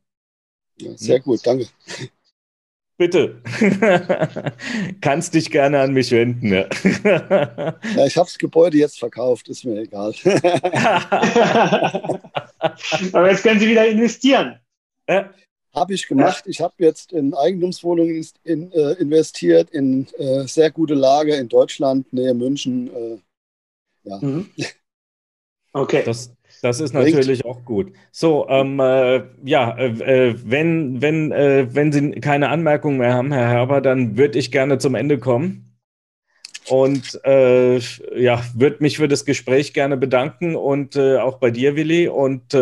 Ja, 0.81 0.97
sehr 0.97 1.21
gut, 1.21 1.45
danke. 1.45 1.67
Bitte. 2.97 3.43
Kannst 5.01 5.35
dich 5.35 5.51
gerne 5.51 5.81
an 5.81 5.93
mich 5.93 6.11
wenden. 6.11 6.53
Ja, 6.53 6.67
ja 7.97 8.07
ich 8.07 8.17
habe 8.17 8.27
das 8.27 8.39
Gebäude 8.39 8.77
jetzt 8.77 8.99
verkauft, 8.99 9.49
ist 9.49 9.65
mir 9.65 9.81
egal. 9.81 10.13
Aber 13.13 13.31
jetzt 13.31 13.45
können 13.45 13.61
Sie 13.61 13.69
wieder 13.69 13.87
investieren. 13.87 14.59
Ja. 15.09 15.31
Habe 15.79 15.95
ich 15.95 16.09
gemacht. 16.09 16.45
Ich 16.47 16.61
habe 16.61 16.75
jetzt 16.79 17.13
in 17.13 17.35
Eigentumswohnungen 17.35 18.27
in, 18.45 18.73
äh, 18.73 18.93
investiert, 18.95 19.71
in 19.71 20.07
äh, 20.19 20.47
sehr 20.47 20.71
gute 20.71 20.95
Lage 20.95 21.35
in 21.35 21.49
Deutschland, 21.49 22.13
Nähe 22.13 22.35
München. 22.35 22.91
Äh, 22.95 23.19
ja. 24.05 24.19
Mhm. 24.21 24.51
Okay. 25.75 26.03
Das, 26.05 26.35
das 26.63 26.81
ist 26.81 26.93
natürlich 26.93 27.45
auch 27.45 27.65
gut. 27.65 27.93
So, 28.11 28.49
ähm, 28.49 28.81
äh, 28.81 29.23
ja, 29.45 29.77
äh, 29.77 30.31
äh, 30.31 30.35
wenn, 30.45 31.01
wenn, 31.01 31.31
äh, 31.31 31.69
wenn 31.73 31.93
Sie 31.93 32.13
keine 32.13 32.49
Anmerkungen 32.49 32.99
mehr 32.99 33.13
haben, 33.13 33.33
Herr 33.33 33.49
Herber, 33.49 33.81
dann 33.81 34.17
würde 34.17 34.39
ich 34.39 34.51
gerne 34.51 34.79
zum 34.79 34.95
Ende 34.95 35.19
kommen. 35.19 35.79
Und 36.69 37.21
äh, 37.25 37.79
ja, 38.17 38.43
würde 38.55 38.79
mich 38.81 38.97
für 38.97 39.09
das 39.09 39.25
Gespräch 39.25 39.73
gerne 39.73 39.97
bedanken 39.97 40.57
und 40.57 40.97
äh, 40.97 41.19
auch 41.19 41.39
bei 41.39 41.51
dir, 41.51 41.77
Willi. 41.77 42.09
Und 42.09 42.55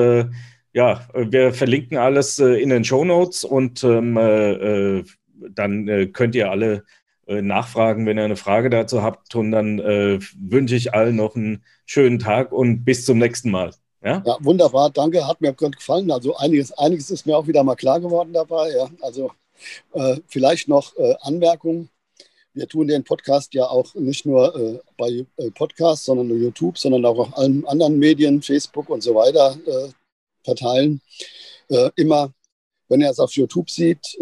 ja, 0.77 1.09
wir 1.15 1.55
verlinken 1.55 1.97
alles 1.97 2.39
äh, 2.39 2.61
in 2.61 2.69
den 2.69 2.85
Show 2.85 3.03
Notes 3.03 3.45
und 3.45 3.83
ähm, 3.83 4.19
äh, 4.19 5.05
dann 5.33 5.89
äh, 5.89 6.07
könnt 6.09 6.35
ihr 6.35 6.51
alle 6.51 6.85
nachfragen, 7.29 8.07
wenn 8.07 8.19
ihr 8.19 8.25
eine 8.25 8.37
Frage 8.37 8.71
dazu 8.71 9.03
habt. 9.03 9.35
Und 9.35 9.51
dann 9.51 9.79
wünsche 9.81 10.77
ich 10.77 10.95
allen 10.95 11.17
noch 11.17 11.35
einen 11.35 11.65
schönen 11.85 12.21
Tag 12.21 12.53
und 12.53 12.85
bis 12.85 13.05
zum 13.05 13.19
nächsten 13.19 13.51
Mal. 13.51 13.73
Ja, 14.01 14.23
ja 14.25 14.37
wunderbar, 14.43 14.91
danke, 14.91 15.27
hat 15.27 15.41
mir 15.41 15.53
gefallen. 15.53 16.09
Also 16.13 16.37
einiges, 16.37 16.71
einiges 16.79 17.11
ist 17.11 17.27
mir 17.27 17.37
auch 17.37 17.49
wieder 17.49 17.65
mal 17.65 17.75
klar 17.75 17.99
geworden 17.99 18.33
dabei. 18.33 18.71
Ja. 18.71 18.89
Also 19.01 19.33
äh, 19.95 20.19
vielleicht 20.29 20.69
noch 20.69 20.97
äh, 20.99 21.17
Anmerkungen. 21.23 21.89
Wir 22.55 22.69
tun 22.69 22.87
den 22.87 23.03
Podcast 23.03 23.53
ja 23.55 23.65
auch 23.65 23.93
nicht 23.97 24.25
nur 24.25 24.55
äh, 24.55 24.79
bei 24.97 25.27
Podcasts, 25.57 26.05
sondern 26.05 26.31
YouTube, 26.31 26.79
sondern 26.79 27.05
auch 27.07 27.19
auf 27.19 27.37
allen 27.37 27.67
anderen 27.67 27.99
Medien, 27.99 28.41
Facebook 28.41 28.89
und 28.89 29.03
so 29.03 29.17
weiter 29.17 29.57
äh, 30.47 30.55
verteilen. 30.55 31.01
Äh, 31.69 31.91
immer, 31.97 32.33
wenn 32.89 33.01
ihr 33.01 33.11
es 33.11 33.19
auf 33.19 33.33
YouTube 33.33 33.69
sieht, 33.69 34.17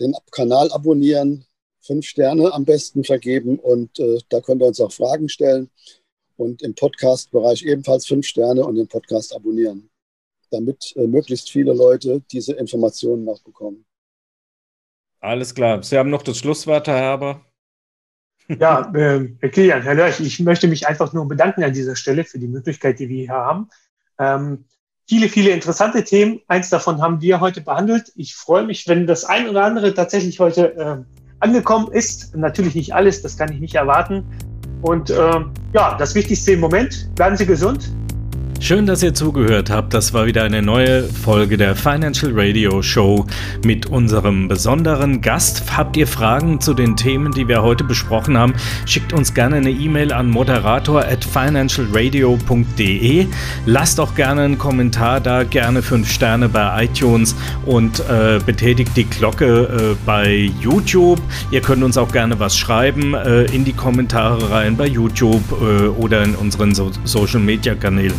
den 0.00 0.14
Kanal 0.30 0.70
abonnieren, 0.72 1.44
fünf 1.80 2.06
Sterne 2.06 2.52
am 2.52 2.64
besten 2.64 3.04
vergeben 3.04 3.58
und 3.58 3.98
da 4.30 4.40
könnt 4.40 4.62
ihr 4.62 4.66
uns 4.66 4.80
auch 4.80 4.92
Fragen 4.92 5.28
stellen 5.28 5.70
und 6.36 6.62
im 6.62 6.74
Podcast-Bereich 6.74 7.62
ebenfalls 7.64 8.06
fünf 8.06 8.26
Sterne 8.26 8.64
und 8.64 8.76
den 8.76 8.88
Podcast 8.88 9.34
abonnieren, 9.34 9.90
damit 10.50 10.94
möglichst 10.96 11.50
viele 11.50 11.74
Leute 11.74 12.22
diese 12.32 12.54
Informationen 12.54 13.24
noch 13.24 13.42
bekommen. 13.42 13.84
Alles 15.20 15.54
klar. 15.54 15.82
Sie 15.82 15.98
haben 15.98 16.10
noch 16.10 16.22
das 16.22 16.38
Schlusswort, 16.38 16.86
Herr 16.86 16.98
Herber. 16.98 17.44
Ja, 18.48 18.92
äh, 18.94 19.28
Herr 19.40 19.48
Kilian, 19.50 19.82
Herr 19.82 19.94
Lörch, 19.94 20.20
ich 20.20 20.38
möchte 20.40 20.68
mich 20.68 20.86
einfach 20.86 21.12
nur 21.12 21.26
bedanken 21.26 21.64
an 21.64 21.72
dieser 21.72 21.96
Stelle 21.96 22.24
für 22.24 22.38
die 22.38 22.46
Möglichkeit, 22.46 23.00
die 23.00 23.08
wir 23.08 23.16
hier 23.16 23.30
haben. 23.30 23.68
Ähm, 24.18 24.66
viele, 25.06 25.28
viele 25.28 25.50
interessante 25.50 26.04
Themen. 26.04 26.40
Eins 26.48 26.68
davon 26.68 27.00
haben 27.00 27.20
wir 27.20 27.40
heute 27.40 27.60
behandelt. 27.60 28.12
Ich 28.16 28.34
freue 28.34 28.64
mich, 28.64 28.88
wenn 28.88 29.06
das 29.06 29.24
ein 29.24 29.48
oder 29.48 29.64
andere 29.64 29.94
tatsächlich 29.94 30.40
heute 30.40 30.76
äh, 30.76 30.96
angekommen 31.40 31.92
ist. 31.92 32.34
Natürlich 32.36 32.74
nicht 32.74 32.94
alles, 32.94 33.22
das 33.22 33.36
kann 33.36 33.52
ich 33.52 33.60
nicht 33.60 33.74
erwarten. 33.74 34.24
Und 34.82 35.10
äh, 35.10 35.40
ja, 35.72 35.96
das 35.96 36.14
Wichtigste 36.14 36.52
im 36.52 36.60
Moment, 36.60 37.10
bleiben 37.14 37.36
Sie 37.36 37.46
gesund, 37.46 37.90
Schön, 38.58 38.86
dass 38.86 39.02
ihr 39.02 39.12
zugehört 39.14 39.70
habt. 39.70 39.94
Das 39.94 40.12
war 40.12 40.26
wieder 40.26 40.42
eine 40.42 40.62
neue 40.62 41.04
Folge 41.04 41.56
der 41.56 41.76
Financial 41.76 42.32
Radio 42.34 42.82
Show 42.82 43.24
mit 43.64 43.86
unserem 43.86 44.48
besonderen 44.48 45.20
Gast. 45.20 45.76
Habt 45.76 45.96
ihr 45.96 46.08
Fragen 46.08 46.60
zu 46.60 46.74
den 46.74 46.96
Themen, 46.96 47.32
die 47.32 47.46
wir 47.46 47.62
heute 47.62 47.84
besprochen 47.84 48.36
haben? 48.36 48.54
Schickt 48.86 49.12
uns 49.12 49.34
gerne 49.34 49.56
eine 49.56 49.70
E-Mail 49.70 50.12
an 50.12 50.30
moderator 50.30 51.04
at 51.04 51.24
financialradio.de. 51.24 53.26
Lasst 53.66 54.00
auch 54.00 54.16
gerne 54.16 54.42
einen 54.42 54.58
Kommentar 54.58 55.20
da, 55.20 55.44
gerne 55.44 55.82
fünf 55.82 56.10
Sterne 56.10 56.48
bei 56.48 56.84
iTunes 56.84 57.36
und 57.66 58.00
äh, 58.00 58.40
betätigt 58.44 58.96
die 58.96 59.04
Glocke 59.04 59.92
äh, 59.92 59.96
bei 60.04 60.50
YouTube. 60.60 61.20
Ihr 61.52 61.60
könnt 61.60 61.84
uns 61.84 61.96
auch 61.98 62.10
gerne 62.10 62.40
was 62.40 62.56
schreiben 62.56 63.14
äh, 63.14 63.44
in 63.44 63.64
die 63.64 63.74
Kommentare 63.74 64.50
rein 64.50 64.76
bei 64.76 64.86
YouTube 64.86 65.44
äh, 65.52 65.86
oder 65.88 66.24
in 66.24 66.34
unseren 66.34 66.74
so 66.74 66.90
Social 67.04 67.40
Media 67.40 67.74
Kanälen. 67.74 68.14